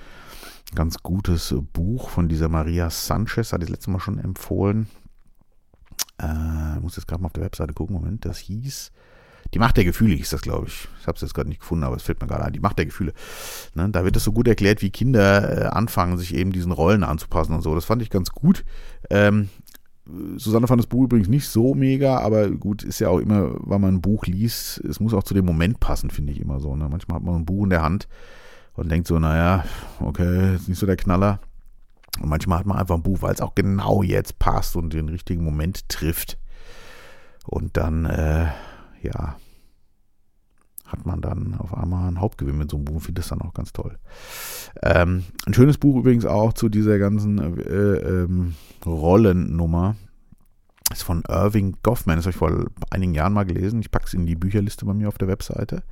ganz 0.75 1.03
gutes 1.03 1.55
Buch 1.73 2.11
von 2.11 2.29
dieser 2.29 2.49
Maria 2.49 2.91
Sanchez, 2.91 3.53
hatte 3.53 3.65
ich 3.65 3.71
das 3.71 3.79
letzte 3.79 3.91
Mal 3.93 4.01
schon 4.01 4.19
empfohlen. 4.19 4.89
Äh, 6.19 6.81
muss 6.81 6.97
jetzt 6.97 7.07
gerade 7.07 7.23
mal 7.23 7.27
auf 7.27 7.33
der 7.35 7.45
Webseite 7.45 7.73
gucken, 7.73 7.95
Moment, 7.95 8.25
das 8.25 8.39
hieß 8.39 8.91
die 9.55 9.59
Macht 9.59 9.77
der 9.77 9.85
Gefühle 9.85 10.15
hieß 10.15 10.31
das, 10.31 10.43
glaube 10.43 10.69
ich. 10.69 10.89
Ich 11.01 11.07
habe 11.07 11.17
es 11.17 11.23
jetzt 11.23 11.35
gerade 11.35 11.49
nicht 11.49 11.61
gefunden, 11.61 11.85
aber 11.85 11.97
es 11.97 12.03
fällt 12.03 12.21
mir 12.21 12.29
gerade 12.29 12.45
ein. 12.45 12.53
Die 12.53 12.61
Macht 12.61 12.79
der 12.79 12.87
Gefühle. 12.87 13.13
Ne, 13.75 13.89
da 13.91 14.05
wird 14.05 14.17
es 14.17 14.25
so 14.25 14.33
gut 14.33 14.47
erklärt, 14.47 14.83
wie 14.83 14.91
Kinder 14.91 15.65
äh, 15.65 15.67
anfangen, 15.67 16.19
sich 16.19 16.35
eben 16.35 16.53
diesen 16.53 16.73
Rollen 16.73 17.03
anzupassen 17.03 17.55
und 17.55 17.63
so. 17.63 17.75
Das 17.75 17.85
fand 17.85 18.03
ich 18.03 18.11
ganz 18.11 18.31
gut. 18.31 18.65
Ähm, 19.11 19.49
Susanne 20.37 20.67
fand 20.67 20.81
das 20.81 20.87
Buch 20.87 21.05
übrigens 21.05 21.29
nicht 21.29 21.49
so 21.49 21.75
mega, 21.75 22.19
aber 22.19 22.51
gut, 22.51 22.83
ist 22.83 23.01
ja 23.01 23.09
auch 23.09 23.19
immer, 23.19 23.55
weil 23.59 23.79
man 23.79 23.95
ein 23.95 24.01
Buch 24.01 24.27
liest, 24.27 24.79
es 24.79 25.01
muss 25.01 25.15
auch 25.15 25.23
zu 25.23 25.35
dem 25.35 25.45
Moment 25.45 25.81
passen, 25.81 26.11
finde 26.11 26.33
ich 26.33 26.41
immer 26.41 26.61
so. 26.61 26.75
Ne? 26.77 26.89
Manchmal 26.89 27.17
hat 27.17 27.25
man 27.25 27.37
ein 27.37 27.45
Buch 27.45 27.65
in 27.65 27.71
der 27.71 27.83
Hand 27.83 28.09
und 28.75 28.91
denkt 28.91 29.07
so, 29.07 29.19
naja, 29.19 29.65
okay, 30.01 30.55
ist 30.55 30.69
nicht 30.69 30.79
so 30.79 30.87
der 30.87 30.97
Knaller. 30.97 31.41
Und 32.21 32.29
manchmal 32.29 32.59
hat 32.59 32.67
man 32.67 32.77
einfach 32.77 32.97
ein 32.97 33.03
Buch, 33.03 33.23
weil 33.23 33.35
es 33.35 33.41
auch 33.41 33.55
genau 33.55 34.03
jetzt 34.03 34.39
passt 34.39 34.77
und 34.77 34.93
den 34.93 35.09
richtigen 35.09 35.45
Moment 35.45 35.89
trifft. 35.89 36.39
Und 37.47 37.77
dann 37.77 38.05
äh, 38.05 38.47
ja, 39.03 39.37
hat 40.87 41.07
man 41.07 41.21
dann 41.21 41.55
auf 41.55 41.77
einmal 41.77 42.09
einen 42.09 42.21
Hauptgewinn 42.21 42.59
mit 42.59 42.71
so 42.71 42.77
einem 42.77 42.85
Buch. 42.85 43.01
Finde 43.01 43.21
das 43.21 43.29
dann 43.29 43.41
auch 43.41 43.55
ganz 43.55 43.73
toll. 43.73 43.99
Ähm, 44.83 45.25
ein 45.47 45.55
schönes 45.55 45.79
Buch 45.79 45.97
übrigens 45.97 46.27
auch 46.27 46.53
zu 46.53 46.69
dieser 46.69 46.99
ganzen 46.99 47.39
äh, 47.59 48.23
ähm, 48.23 48.55
Rollennummer 48.85 49.97
ist 50.93 51.03
von 51.03 51.23
Irving 51.29 51.77
Goffman, 51.83 52.17
das 52.17 52.27
habe 52.27 52.31
ich 52.31 52.37
vor 52.37 52.67
einigen 52.91 53.15
Jahren 53.15 53.33
mal 53.33 53.45
gelesen. 53.45 53.81
Ich 53.81 53.91
packe 53.91 54.07
es 54.07 54.15
in 54.15 54.27
die 54.27 54.35
Bücherliste 54.35 54.85
bei 54.85 54.93
mir 54.93 55.09
auf 55.09 55.19
der 55.19 55.29
Webseite. 55.29 55.83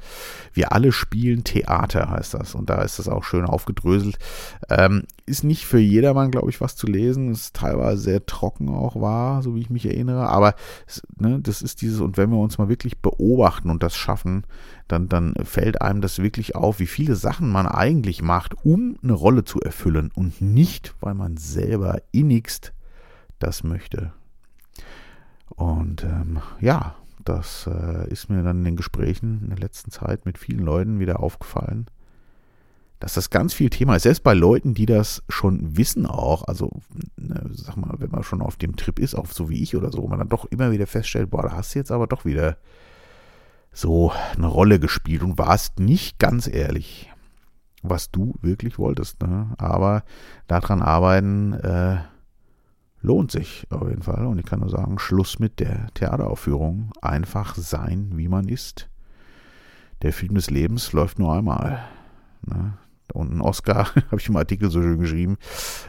Wir 0.52 0.72
alle 0.72 0.92
spielen 0.92 1.44
Theater, 1.44 2.10
heißt 2.10 2.34
das. 2.34 2.54
Und 2.54 2.68
da 2.68 2.82
ist 2.82 2.98
das 2.98 3.08
auch 3.08 3.24
schön 3.24 3.44
aufgedröselt. 3.44 4.18
Ähm, 4.68 5.04
ist 5.26 5.44
nicht 5.44 5.66
für 5.66 5.78
jedermann, 5.78 6.30
glaube 6.30 6.50
ich, 6.50 6.60
was 6.60 6.74
zu 6.74 6.86
lesen. 6.86 7.30
Ist 7.30 7.54
teilweise 7.54 8.02
sehr 8.02 8.26
trocken 8.26 8.68
auch 8.68 9.00
war, 9.00 9.42
so 9.42 9.54
wie 9.54 9.60
ich 9.60 9.70
mich 9.70 9.86
erinnere. 9.86 10.28
Aber 10.28 10.54
ne, 11.18 11.38
das 11.40 11.62
ist 11.62 11.80
dieses, 11.80 12.00
und 12.00 12.16
wenn 12.16 12.30
wir 12.30 12.38
uns 12.38 12.58
mal 12.58 12.68
wirklich 12.68 12.98
beobachten 12.98 13.70
und 13.70 13.82
das 13.82 13.96
schaffen, 13.96 14.44
dann, 14.88 15.08
dann 15.08 15.34
fällt 15.44 15.80
einem 15.80 16.00
das 16.00 16.18
wirklich 16.18 16.56
auf, 16.56 16.80
wie 16.80 16.86
viele 16.86 17.14
Sachen 17.14 17.50
man 17.50 17.66
eigentlich 17.66 18.22
macht, 18.22 18.64
um 18.64 18.96
eine 19.02 19.12
Rolle 19.12 19.44
zu 19.44 19.60
erfüllen 19.60 20.10
und 20.14 20.40
nicht, 20.40 20.94
weil 21.00 21.14
man 21.14 21.36
selber 21.36 22.00
innigst 22.10 22.72
das 23.38 23.62
möchte. 23.62 24.12
Und 25.50 26.04
ähm, 26.04 26.40
ja, 26.60 26.94
das 27.24 27.66
äh, 27.66 28.08
ist 28.08 28.30
mir 28.30 28.42
dann 28.42 28.58
in 28.58 28.64
den 28.64 28.76
Gesprächen 28.76 29.40
in 29.42 29.48
der 29.50 29.58
letzten 29.58 29.90
Zeit 29.90 30.24
mit 30.24 30.38
vielen 30.38 30.64
Leuten 30.64 30.98
wieder 31.00 31.20
aufgefallen, 31.20 31.86
dass 33.00 33.14
das 33.14 33.30
ganz 33.30 33.54
viel 33.54 33.70
Thema 33.70 33.96
ist. 33.96 34.02
Selbst 34.02 34.22
bei 34.22 34.34
Leuten, 34.34 34.74
die 34.74 34.86
das 34.86 35.22
schon 35.28 35.76
wissen 35.76 36.06
auch, 36.06 36.44
also 36.44 36.70
ne, 37.16 37.50
sag 37.52 37.76
mal, 37.76 37.94
wenn 37.98 38.10
man 38.10 38.22
schon 38.22 38.42
auf 38.42 38.56
dem 38.56 38.76
Trip 38.76 38.98
ist, 38.98 39.14
auf 39.14 39.32
so 39.32 39.48
wie 39.50 39.62
ich 39.62 39.76
oder 39.76 39.92
so, 39.92 40.06
man 40.06 40.18
dann 40.18 40.28
doch 40.28 40.46
immer 40.46 40.70
wieder 40.70 40.86
feststellt, 40.86 41.30
boah, 41.30 41.42
da 41.42 41.52
hast 41.52 41.74
du 41.74 41.78
jetzt 41.78 41.92
aber 41.92 42.06
doch 42.06 42.24
wieder 42.24 42.56
so 43.72 44.12
eine 44.36 44.46
Rolle 44.46 44.80
gespielt 44.80 45.22
und 45.22 45.38
warst 45.38 45.78
nicht 45.78 46.18
ganz 46.18 46.48
ehrlich, 46.48 47.10
was 47.82 48.10
du 48.10 48.34
wirklich 48.40 48.78
wolltest. 48.78 49.22
Ne? 49.22 49.54
Aber 49.58 50.02
daran 50.46 50.82
arbeiten, 50.82 51.52
äh, 51.52 51.98
lohnt 53.00 53.30
sich 53.30 53.66
auf 53.70 53.88
jeden 53.88 54.02
Fall. 54.02 54.26
Und 54.26 54.38
ich 54.38 54.46
kann 54.46 54.60
nur 54.60 54.70
sagen, 54.70 54.98
Schluss 54.98 55.38
mit 55.38 55.60
der 55.60 55.88
Theateraufführung. 55.94 56.92
Einfach 57.00 57.54
sein, 57.54 58.12
wie 58.14 58.28
man 58.28 58.48
ist. 58.48 58.88
Der 60.02 60.12
Film 60.12 60.34
des 60.34 60.50
Lebens 60.50 60.92
läuft 60.92 61.18
nur 61.18 61.34
einmal. 61.34 61.84
Ne? 62.46 62.74
Und 63.12 63.32
ein 63.32 63.40
Oscar, 63.40 63.94
habe 63.94 64.16
ich 64.18 64.28
im 64.28 64.36
Artikel 64.36 64.70
so 64.70 64.82
schön 64.82 65.00
geschrieben. 65.00 65.38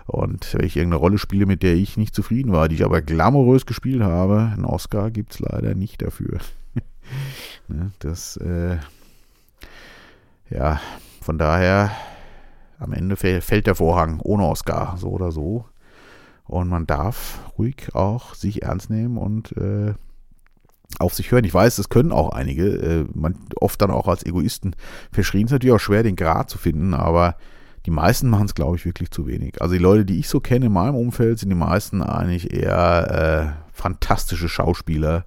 Und 0.06 0.54
wenn 0.54 0.65
ich 0.65 0.78
irgendeine 0.78 1.02
Rolle 1.02 1.17
spiele, 1.17 1.45
mit 1.45 1.63
der 1.63 1.76
ich 1.76 1.98
nicht 1.98 2.15
zufrieden 2.15 2.52
war, 2.52 2.69
die 2.69 2.76
ich 2.76 2.86
aber 2.86 3.02
glamourös 3.02 3.65
gespielt 3.65 4.02
habe, 4.02 4.52
einen 4.54 4.65
Oscar 4.65 5.12
gibt 5.12 5.34
es 5.34 5.39
leider 5.39 5.76
nicht 5.76 6.02
dafür. 6.02 6.39
ne? 7.67 7.91
Das, 8.00 8.38
äh, 8.38 8.78
ja, 10.50 10.80
von 11.22 11.38
daher, 11.38 11.91
am 12.80 12.93
Ende 12.93 13.17
fällt 13.17 13.67
der 13.67 13.76
Vorhang 13.76 14.19
ohne 14.22 14.45
Oscar, 14.45 14.95
so 14.98 15.10
oder 15.10 15.32
so. 15.32 15.65
Und 16.50 16.68
man 16.68 16.88
darf 16.88 17.40
ruhig 17.58 17.94
auch 17.94 18.34
sich 18.34 18.64
ernst 18.64 18.90
nehmen 18.90 19.18
und 19.18 19.56
äh, 19.56 19.94
auf 20.98 21.14
sich 21.14 21.32
hören. 21.32 21.44
Ich 21.46 21.54
weiß, 21.54 21.76
das 21.76 21.90
können 21.90 22.12
auch 22.12 22.32
einige, 22.32 22.66
äh, 22.66 23.06
man 23.14 23.36
oft 23.62 23.82
dann 23.82 23.92
auch 23.92 24.08
als 24.08 24.26
Egoisten 24.26 24.76
verschrien. 25.12 25.46
Es 25.46 25.52
natürlich 25.52 25.76
auch 25.76 25.80
schwer, 25.80 26.04
den 26.04 26.16
Grad 26.16 26.50
zu 26.50 26.58
finden, 26.58 26.96
aber 26.96 27.36
die 27.86 27.92
meisten 27.92 28.30
machen 28.30 28.46
es, 28.46 28.56
glaube 28.56 28.76
ich, 28.76 28.86
wirklich 28.86 29.12
zu 29.12 29.28
wenig. 29.28 29.62
Also 29.62 29.74
die 29.76 29.80
Leute, 29.80 30.06
die 30.06 30.20
ich 30.20 30.28
so 30.28 30.40
kenne 30.40 30.66
in 30.66 30.74
meinem 30.74 30.96
Umfeld, 30.96 31.40
sind 31.40 31.50
die 31.50 31.56
meisten 31.56 32.02
eigentlich 32.02 32.52
eher 32.52 33.56
äh, 33.56 33.72
fantastische 33.72 34.50
Schauspieler 34.50 35.26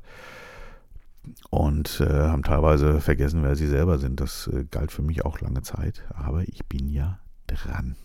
und 1.50 2.00
äh, 2.00 2.28
haben 2.28 2.42
teilweise 2.42 3.00
vergessen, 3.00 3.42
wer 3.42 3.54
sie 3.54 3.68
selber 3.68 3.98
sind. 3.98 4.20
Das 4.20 4.50
äh, 4.52 4.64
galt 4.70 4.90
für 4.90 5.02
mich 5.02 5.24
auch 5.24 5.40
lange 5.40 5.62
Zeit, 5.62 6.02
aber 6.14 6.42
ich 6.42 6.66
bin 6.66 6.88
ja 6.88 7.20
dran. 7.46 7.96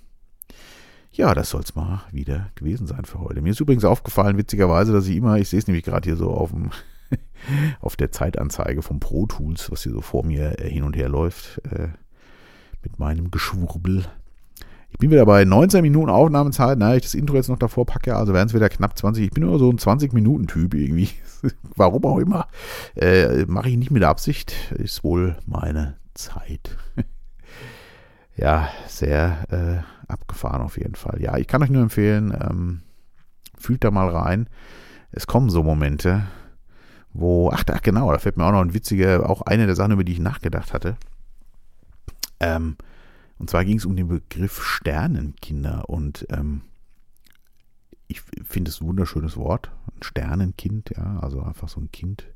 Ja, 1.12 1.34
das 1.34 1.50
soll 1.50 1.62
es 1.62 1.76
mal 1.76 2.02
wieder 2.12 2.52
gewesen 2.56 2.88
sein 2.88 3.06
für 3.06 3.20
heute. 3.20 3.42
Mir 3.42 3.52
ist 3.52 3.60
übrigens 3.60 3.86
aufgefallen, 3.86 4.38
witzigerweise, 4.38 4.94
dass 4.94 5.08
ich 5.08 5.18
immer, 5.18 5.38
ich 5.38 5.50
sehe 5.50 5.60
es 5.60 5.68
nämlich 5.68 5.86
gerade 5.86 6.08
hier 6.08 6.18
so 6.18 6.30
auf, 6.30 6.52
dem, 6.52 6.70
auf 7.80 7.96
der 7.96 8.12
Zeitanzeige 8.12 8.82
vom 8.82 9.00
Pro 9.00 9.26
Tools, 9.26 9.72
was 9.72 9.84
hier 9.84 9.94
so 9.94 10.02
vor 10.02 10.24
mir 10.24 10.60
äh, 10.60 10.70
hin 10.70 10.84
und 10.84 10.96
her 10.96 11.10
läuft, 11.10 11.62
äh, 11.72 11.88
mit 12.84 13.00
meinem 13.00 13.32
Geschwurbel. 13.32 14.06
Ich 14.90 15.00
bin 15.00 15.12
wieder 15.12 15.26
bei 15.26 15.44
19 15.44 15.82
Minuten 15.82 16.10
Aufnahmezeit. 16.10 16.78
Na, 16.78 16.96
ich 16.96 17.04
das 17.04 17.14
Intro 17.14 17.36
jetzt 17.36 17.50
noch 17.50 17.60
davor 17.60 17.86
packe, 17.86 18.16
also 18.16 18.34
wären 18.34 18.48
es 18.48 18.54
wieder 18.54 18.70
knapp 18.70 18.98
20. 18.98 19.26
Ich 19.26 19.32
bin 19.32 19.44
nur 19.44 19.60
so 19.60 19.70
ein 19.70 19.78
20-Minuten-Typ 19.78 20.74
irgendwie. 20.74 21.10
Warum 21.76 22.06
auch 22.06 22.20
immer. 22.20 22.48
Äh, 22.96 23.46
Mache 23.46 23.70
ich 23.70 23.78
nicht 23.78 23.92
mit 23.92 24.04
Absicht. 24.04 24.54
Ist 24.72 25.04
wohl 25.04 25.38
meine 25.46 25.98
Zeit. 26.14 26.78
ja, 28.38 28.70
sehr 28.88 29.84
äh, 29.84 29.97
abgefahren 30.08 30.62
auf 30.62 30.78
jeden 30.78 30.96
Fall. 30.96 31.22
Ja, 31.22 31.38
ich 31.38 31.48
kann 31.48 31.64
euch 31.64 31.70
nur 31.70 31.84
empfehlen, 31.84 32.36
ähm, 32.40 32.82
fühlt 33.58 33.84
da 33.84 33.92
mal 33.92 34.10
rein. 34.10 34.50
Es 35.12 35.28
kommen 35.28 35.50
so 35.50 35.64
Momente, 35.64 36.28
wo, 37.14 37.50
ach, 37.52 37.64
ach 37.72 37.82
genau, 37.82 38.12
da 38.12 38.20
fällt 38.20 38.38
mir 38.38 38.46
auch 38.46 38.52
noch 38.52 38.62
ein 38.62 38.74
witziger, 38.74 39.30
auch 39.30 39.42
eine 39.42 39.66
der 39.66 39.76
Sachen, 39.76 39.94
über 39.94 40.04
die 40.04 40.14
ich 40.14 40.20
nachgedacht 40.20 40.74
hatte. 40.74 40.98
Ähm, 42.40 42.78
und 43.40 43.50
zwar 43.50 43.66
ging 43.66 43.78
es 43.78 43.86
um 43.86 43.96
den 43.96 44.08
Begriff 44.08 44.64
Sternenkinder 44.64 45.90
und 45.90 46.26
ähm, 46.30 46.62
ich 48.08 48.22
finde 48.22 48.70
es 48.70 48.82
ein 48.82 48.88
wunderschönes 48.88 49.38
Wort, 49.38 49.72
ein 49.88 50.04
Sternenkind, 50.04 50.92
ja, 50.96 51.20
also 51.20 51.42
einfach 51.42 51.68
so 51.68 51.80
ein 51.82 51.92
Kind, 51.92 52.28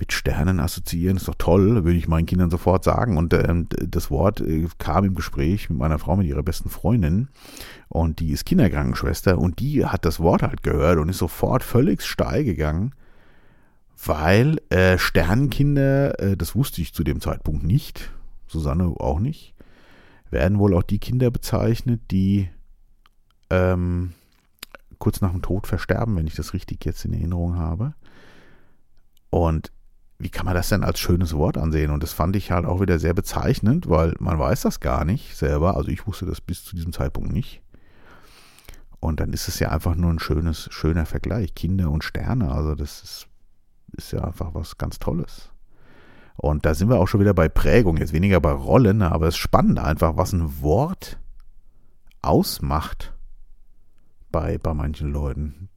mit 0.00 0.12
Sternen 0.12 0.58
assoziieren, 0.58 1.18
ist 1.18 1.28
doch 1.28 1.36
toll, 1.36 1.84
würde 1.84 1.98
ich 1.98 2.08
meinen 2.08 2.26
Kindern 2.26 2.50
sofort 2.50 2.82
sagen. 2.82 3.16
Und 3.16 3.34
ähm, 3.34 3.68
das 3.70 4.10
Wort 4.10 4.40
äh, 4.40 4.66
kam 4.78 5.04
im 5.04 5.14
Gespräch 5.14 5.70
mit 5.70 5.78
meiner 5.78 5.98
Frau, 5.98 6.16
mit 6.16 6.26
ihrer 6.26 6.42
besten 6.42 6.70
Freundin. 6.70 7.28
Und 7.88 8.18
die 8.18 8.32
ist 8.32 8.46
Kinderkrankenschwester 8.46 9.38
und 9.38 9.60
die 9.60 9.86
hat 9.86 10.04
das 10.04 10.18
Wort 10.18 10.42
halt 10.42 10.62
gehört 10.62 10.98
und 10.98 11.10
ist 11.10 11.18
sofort 11.18 11.62
völlig 11.62 12.02
steil 12.02 12.44
gegangen, 12.44 12.94
weil 14.04 14.60
äh, 14.70 14.96
Sternenkinder, 14.98 16.18
äh, 16.18 16.36
das 16.36 16.56
wusste 16.56 16.80
ich 16.80 16.94
zu 16.94 17.04
dem 17.04 17.20
Zeitpunkt 17.20 17.62
nicht, 17.62 18.10
Susanne 18.48 18.94
auch 18.98 19.20
nicht, 19.20 19.54
werden 20.30 20.58
wohl 20.58 20.74
auch 20.74 20.82
die 20.82 20.98
Kinder 20.98 21.30
bezeichnet, 21.30 22.00
die 22.10 22.48
ähm, 23.50 24.14
kurz 24.98 25.20
nach 25.20 25.32
dem 25.32 25.42
Tod 25.42 25.66
versterben, 25.66 26.16
wenn 26.16 26.26
ich 26.26 26.36
das 26.36 26.54
richtig 26.54 26.84
jetzt 26.86 27.04
in 27.04 27.12
Erinnerung 27.12 27.56
habe. 27.56 27.94
Und 29.28 29.72
wie 30.20 30.28
kann 30.28 30.44
man 30.44 30.54
das 30.54 30.68
denn 30.68 30.84
als 30.84 31.00
schönes 31.00 31.34
Wort 31.34 31.56
ansehen? 31.56 31.90
Und 31.90 32.02
das 32.02 32.12
fand 32.12 32.36
ich 32.36 32.50
halt 32.50 32.66
auch 32.66 32.82
wieder 32.82 32.98
sehr 32.98 33.14
bezeichnend, 33.14 33.88
weil 33.88 34.14
man 34.18 34.38
weiß 34.38 34.60
das 34.60 34.78
gar 34.78 35.06
nicht 35.06 35.34
selber. 35.34 35.76
Also 35.76 35.88
ich 35.88 36.06
wusste 36.06 36.26
das 36.26 36.42
bis 36.42 36.62
zu 36.62 36.76
diesem 36.76 36.92
Zeitpunkt 36.92 37.32
nicht. 37.32 37.62
Und 39.00 39.20
dann 39.20 39.32
ist 39.32 39.48
es 39.48 39.58
ja 39.60 39.70
einfach 39.70 39.94
nur 39.94 40.10
ein 40.10 40.18
schönes, 40.18 40.68
schöner 40.70 41.06
Vergleich. 41.06 41.54
Kinder 41.54 41.90
und 41.90 42.04
Sterne, 42.04 42.52
also 42.52 42.74
das 42.74 43.02
ist, 43.02 43.26
ist 43.96 44.12
ja 44.12 44.22
einfach 44.22 44.52
was 44.52 44.76
ganz 44.76 44.98
Tolles. 44.98 45.50
Und 46.36 46.66
da 46.66 46.74
sind 46.74 46.90
wir 46.90 46.98
auch 46.98 47.08
schon 47.08 47.20
wieder 47.20 47.34
bei 47.34 47.48
Prägung, 47.48 47.96
jetzt 47.96 48.12
weniger 48.12 48.40
bei 48.40 48.52
Rollen, 48.52 49.00
aber 49.00 49.26
es 49.26 49.36
ist 49.36 49.40
spannend 49.40 49.78
einfach, 49.78 50.18
was 50.18 50.34
ein 50.34 50.60
Wort 50.60 51.18
ausmacht 52.20 53.14
bei, 54.30 54.58
bei 54.58 54.74
manchen 54.74 55.12
Leuten. 55.12 55.68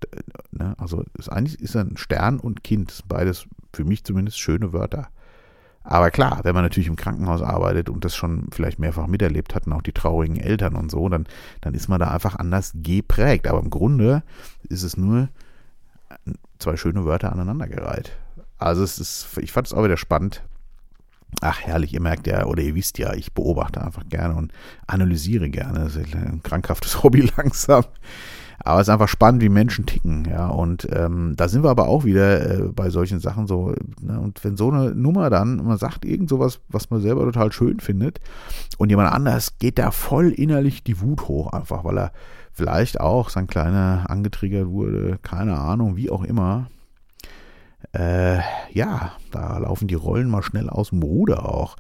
Ne? 0.52 0.76
Also 0.78 1.04
ist 1.18 1.30
eigentlich 1.30 1.60
ist 1.60 1.76
ein 1.76 1.98
Stern 1.98 2.39
und 2.39 2.63
Kind, 2.63 3.04
beides 3.08 3.48
für 3.74 3.86
mich 3.86 4.04
zumindest 4.04 4.39
schöne 4.39 4.74
Wörter. 4.74 5.10
Aber 5.84 6.12
klar, 6.12 6.39
wenn 6.44 6.56
man 6.56 6.63
natürlich 6.63 6.88
im 6.88 6.96
Krankenhaus 6.96 7.42
arbeitet 7.42 7.89
und 7.89 8.06
das 8.06 8.16
schon 8.16 8.48
vielleicht 8.52 8.80
mehrfach 8.80 9.08
miterlebt 9.08 9.54
hat 9.54 9.68
und 9.68 9.74
auch 9.74 9.82
die 9.82 9.92
traurigen 9.92 10.38
Eltern 10.38 10.76
und 10.76 10.89
so, 10.89 11.10
dann, 11.10 11.28
dann 11.60 11.74
ist 11.74 11.89
man 11.89 12.00
da 12.00 12.10
einfach 12.10 12.36
anders 12.36 12.72
geprägt. 12.74 13.48
Aber 13.48 13.60
im 13.60 13.70
Grunde 13.70 14.24
ist 14.70 14.84
es 14.84 14.96
nur 14.96 15.28
zwei 16.60 16.78
schöne 16.78 17.06
Wörter 17.06 17.34
aneinandergereiht. 17.34 18.13
Also 18.58 18.82
es 18.84 18.98
ist, 18.98 19.38
ich 19.42 19.52
fand 19.52 19.68
es 19.68 19.74
auch 19.74 19.84
wieder 19.84 19.98
spannend. 19.98 20.42
Ach 21.42 21.60
herrlich, 21.60 21.94
ihr 21.94 22.02
merkt 22.02 22.28
ja, 22.28 22.46
oder 22.46 22.62
ihr 22.62 22.76
wisst 22.76 22.98
ja, 22.98 23.13
ich 23.13 23.34
beobachte 23.34 23.84
einfach 23.84 24.08
gerne 24.08 24.36
und 24.36 24.54
analysiere 24.88 25.50
gerne. 25.50 25.80
Das 25.80 25.96
ist 25.98 26.16
ein 26.16 26.42
krankhaftes 26.44 27.04
Hobby 27.04 27.30
langsam. 27.36 27.84
Aber 28.63 28.80
es 28.80 28.88
ist 28.88 28.93
einfach 28.93 29.10
spannend, 29.10 29.41
wie 29.41 29.49
Menschen 29.49 29.86
ticken, 29.86 30.26
ja. 30.30 30.47
Und 30.47 30.88
ähm, 30.91 31.34
da 31.36 31.47
sind 31.47 31.63
wir 31.63 31.69
aber 31.69 31.88
auch 31.88 32.06
wieder 32.06 32.60
äh, 32.60 32.63
bei 32.69 32.89
solchen 32.89 33.19
Sachen 33.19 33.45
so. 33.45 33.73
Ne? 34.02 34.19
Und 34.19 34.43
wenn 34.43 34.56
so 34.56 34.71
eine 34.71 34.95
Nummer 34.95 35.30
dann, 35.30 35.58
man 35.58 35.78
sagt 35.78 36.06
irgend 36.06 36.30
sowas, 36.30 36.62
was 36.69 36.89
man 36.89 37.02
selber 37.02 37.23
total 37.23 37.52
schön 37.52 37.80
findet, 37.80 38.21
und 38.78 38.89
jemand 38.89 39.12
anders 39.12 39.58
geht 39.60 39.78
da 39.78 39.91
voll 39.91 40.30
innerlich 40.30 40.84
die 40.84 41.02
Wut 41.02 41.28
hoch, 41.28 41.52
einfach, 41.52 41.84
weil 41.84 41.97
er 41.97 42.12
vielleicht 42.54 42.99
auch 42.99 43.30
sein 43.30 43.47
kleiner 43.47 44.06
angetriggert 44.08 44.67
wurde, 44.67 45.19
keine 45.21 45.58
Ahnung, 45.58 45.95
wie 45.97 46.10
auch 46.10 46.23
immer 46.23 46.67
äh, 47.94 48.40
ja, 48.72 49.12
da 49.30 49.60
laufen 49.60 49.88
die 49.88 49.96
Rollen 49.96 50.28
mal 50.28 50.42
schnell 50.42 50.68
aus 50.70 50.90
dem 50.90 51.04
Ruder 51.04 51.48
auch. 51.48 51.78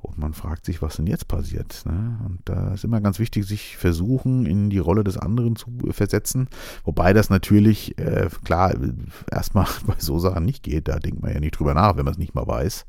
Und 0.00 0.16
man 0.16 0.32
fragt 0.32 0.64
sich, 0.64 0.80
was 0.80 0.96
denn 0.96 1.06
jetzt 1.06 1.28
passiert. 1.28 1.82
Ne? 1.84 2.18
Und 2.24 2.40
da 2.46 2.72
ist 2.72 2.84
immer 2.84 3.02
ganz 3.02 3.18
wichtig, 3.18 3.46
sich 3.46 3.76
versuchen, 3.76 4.46
in 4.46 4.70
die 4.70 4.78
Rolle 4.78 5.04
des 5.04 5.18
anderen 5.18 5.56
zu 5.56 5.66
versetzen. 5.90 6.48
Wobei 6.84 7.12
das 7.12 7.28
natürlich, 7.28 7.98
äh, 7.98 8.30
klar, 8.42 8.74
erstmal 9.30 9.66
bei 9.86 9.96
so 9.98 10.18
Sachen 10.18 10.46
nicht 10.46 10.62
geht. 10.62 10.88
Da 10.88 10.98
denkt 10.98 11.20
man 11.20 11.34
ja 11.34 11.40
nicht 11.40 11.58
drüber 11.58 11.74
nach, 11.74 11.96
wenn 11.96 12.06
man 12.06 12.12
es 12.12 12.18
nicht 12.18 12.34
mal 12.34 12.46
weiß. 12.46 12.86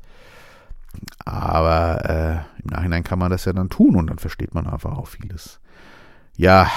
Aber 1.24 2.04
äh, 2.08 2.62
im 2.62 2.70
Nachhinein 2.70 3.04
kann 3.04 3.18
man 3.18 3.30
das 3.30 3.44
ja 3.44 3.52
dann 3.52 3.68
tun 3.68 3.96
und 3.96 4.08
dann 4.08 4.18
versteht 4.18 4.54
man 4.54 4.66
einfach 4.66 4.96
auch 4.96 5.08
vieles. 5.08 5.60
Ja, 6.36 6.70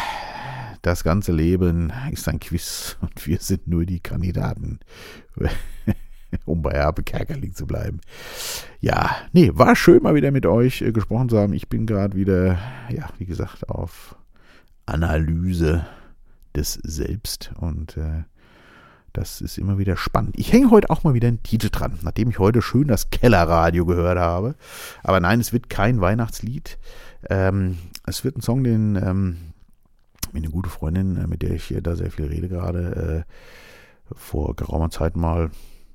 das 0.85 1.03
ganze 1.03 1.31
Leben 1.31 1.91
ist 2.11 2.27
ein 2.27 2.39
Quiz 2.39 2.97
und 3.01 3.25
wir 3.25 3.39
sind 3.39 3.67
nur 3.67 3.85
die 3.85 3.99
Kandidaten. 3.99 4.79
um 6.45 6.61
bei 6.61 6.71
Herbe 6.71 7.01
Kerkerling 7.01 7.53
zu 7.53 7.65
bleiben. 7.65 8.01
Ja, 8.81 9.15
nee, 9.31 9.51
war 9.53 9.75
schön 9.75 10.03
mal 10.03 10.15
wieder 10.15 10.31
mit 10.31 10.45
euch 10.45 10.81
äh, 10.81 10.91
gesprochen 10.91 11.29
zu 11.29 11.39
haben. 11.39 11.53
Ich 11.53 11.69
bin 11.69 11.85
gerade 11.85 12.15
wieder, 12.17 12.57
ja, 12.89 13.09
wie 13.17 13.25
gesagt, 13.25 13.69
auf 13.69 14.15
Analyse 14.85 15.85
des 16.55 16.73
Selbst 16.83 17.51
und 17.59 17.97
äh, 17.97 18.23
das 19.13 19.39
ist 19.39 19.57
immer 19.57 19.77
wieder 19.77 19.95
spannend. 19.95 20.35
Ich 20.37 20.51
hänge 20.51 20.71
heute 20.71 20.89
auch 20.89 21.03
mal 21.03 21.13
wieder 21.13 21.29
einen 21.29 21.41
Titel 21.41 21.69
dran, 21.71 21.99
nachdem 22.01 22.29
ich 22.29 22.37
heute 22.37 22.61
schön 22.61 22.87
das 22.87 23.11
Kellerradio 23.11 23.85
gehört 23.85 24.19
habe. 24.19 24.55
Aber 25.03 25.21
nein, 25.21 25.39
es 25.39 25.53
wird 25.53 25.69
kein 25.69 26.01
Weihnachtslied. 26.01 26.77
Ähm, 27.29 27.77
es 28.05 28.25
wird 28.25 28.37
ein 28.37 28.41
Song, 28.41 28.63
den 28.63 28.97
ähm, 28.97 29.37
eine 30.43 30.51
gute 30.51 30.69
Freundin, 30.69 31.17
äh, 31.17 31.27
mit 31.27 31.41
der 31.41 31.51
ich 31.51 31.73
da 31.81 31.95
sehr 31.95 32.11
viel 32.11 32.25
rede 32.25 32.49
gerade, 32.49 33.25
äh, 33.25 34.13
vor 34.13 34.55
geraumer 34.55 34.89
Zeit 34.89 35.15
mal 35.15 35.49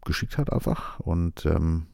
geschickt 0.04 0.38
hat 0.38 0.52
einfach. 0.52 0.98
Und 1.00 1.46
ähm, 1.46 1.86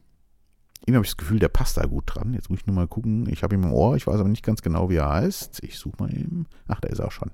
irgendwie 0.81 0.95
habe 0.95 1.05
ich 1.05 1.11
das 1.11 1.17
Gefühl, 1.17 1.39
der 1.39 1.49
passt 1.49 1.77
da 1.77 1.85
gut 1.85 2.03
dran. 2.07 2.33
Jetzt 2.33 2.49
muss 2.49 2.59
ich 2.59 2.67
nur 2.67 2.75
mal 2.75 2.87
gucken. 2.87 3.27
Ich 3.29 3.43
habe 3.43 3.55
ihn 3.55 3.63
im 3.63 3.73
Ohr, 3.73 3.95
ich 3.95 4.07
weiß 4.07 4.19
aber 4.19 4.29
nicht 4.29 4.45
ganz 4.45 4.61
genau, 4.61 4.89
wie 4.89 4.95
er 4.95 5.09
heißt. 5.09 5.63
Ich 5.63 5.77
suche 5.77 5.97
mal 5.99 6.13
eben. 6.13 6.47
Ach, 6.67 6.79
da 6.79 6.87
ist 6.87 6.99
er 6.99 7.07
auch 7.07 7.11
schon. 7.11 7.31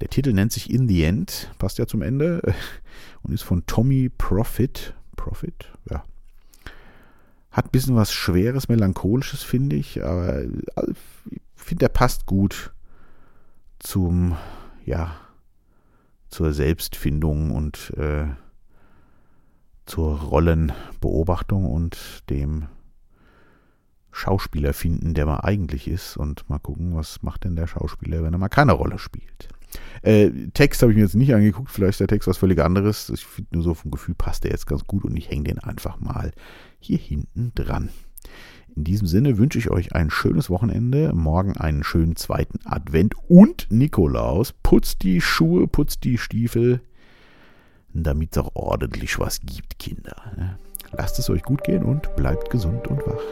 Der 0.00 0.08
Titel 0.08 0.32
nennt 0.32 0.52
sich 0.52 0.70
In 0.70 0.88
the 0.88 1.02
End, 1.02 1.50
passt 1.58 1.78
ja 1.78 1.86
zum 1.86 2.02
Ende 2.02 2.40
und 3.22 3.32
ist 3.32 3.42
von 3.42 3.66
Tommy 3.66 4.08
Profit. 4.08 4.94
Profit, 5.16 5.72
ja. 5.90 6.04
Hat 7.50 7.66
ein 7.66 7.70
bisschen 7.72 7.96
was 7.96 8.12
Schweres, 8.12 8.68
Melancholisches, 8.68 9.42
finde 9.42 9.74
ich, 9.74 10.04
aber 10.04 10.44
also, 10.76 10.92
ich 11.30 11.40
finde, 11.56 11.80
der 11.80 11.88
passt 11.88 12.26
gut 12.26 12.72
zum, 13.88 14.36
ja, 14.84 15.16
zur 16.28 16.52
Selbstfindung 16.52 17.52
und 17.52 17.94
äh, 17.96 18.26
zur 19.86 20.20
Rollenbeobachtung 20.20 21.64
und 21.64 22.22
dem 22.28 22.66
Schauspieler 24.12 24.74
finden, 24.74 25.14
der 25.14 25.24
man 25.24 25.40
eigentlich 25.40 25.88
ist 25.88 26.18
und 26.18 26.46
mal 26.50 26.58
gucken, 26.58 26.96
was 26.96 27.22
macht 27.22 27.44
denn 27.44 27.56
der 27.56 27.66
Schauspieler, 27.66 28.22
wenn 28.22 28.34
er 28.34 28.38
mal 28.38 28.50
keine 28.50 28.72
Rolle 28.72 28.98
spielt. 28.98 29.48
Äh, 30.02 30.48
Text 30.52 30.82
habe 30.82 30.92
ich 30.92 30.96
mir 30.96 31.04
jetzt 31.04 31.14
nicht 31.14 31.34
angeguckt, 31.34 31.70
vielleicht 31.70 31.92
ist 31.92 32.00
der 32.00 32.08
Text 32.08 32.28
was 32.28 32.36
völlig 32.36 32.60
anderes. 32.60 33.08
Ich 33.08 33.24
finde 33.24 33.54
nur 33.54 33.62
so 33.62 33.72
vom 33.72 33.90
Gefühl 33.90 34.14
passt 34.14 34.44
der 34.44 34.50
jetzt 34.50 34.66
ganz 34.66 34.84
gut 34.84 35.04
und 35.04 35.16
ich 35.16 35.30
hänge 35.30 35.44
den 35.44 35.60
einfach 35.60 35.98
mal 35.98 36.32
hier 36.78 36.98
hinten 36.98 37.52
dran. 37.54 37.88
In 38.78 38.84
diesem 38.84 39.08
Sinne 39.08 39.38
wünsche 39.38 39.58
ich 39.58 39.70
euch 39.70 39.96
ein 39.96 40.08
schönes 40.08 40.50
Wochenende, 40.50 41.12
morgen 41.12 41.56
einen 41.56 41.82
schönen 41.82 42.14
zweiten 42.14 42.60
Advent 42.64 43.16
und 43.28 43.66
Nikolaus. 43.70 44.52
Putzt 44.62 45.02
die 45.02 45.20
Schuhe, 45.20 45.66
putzt 45.66 46.04
die 46.04 46.16
Stiefel, 46.16 46.80
damit 47.92 48.36
es 48.36 48.38
auch 48.38 48.54
ordentlich 48.54 49.18
was 49.18 49.40
gibt, 49.40 49.80
Kinder. 49.80 50.14
Lasst 50.92 51.18
es 51.18 51.28
euch 51.28 51.42
gut 51.42 51.64
gehen 51.64 51.82
und 51.82 52.14
bleibt 52.14 52.50
gesund 52.50 52.86
und 52.86 53.04
wach. 53.04 53.24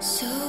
So 0.00 0.39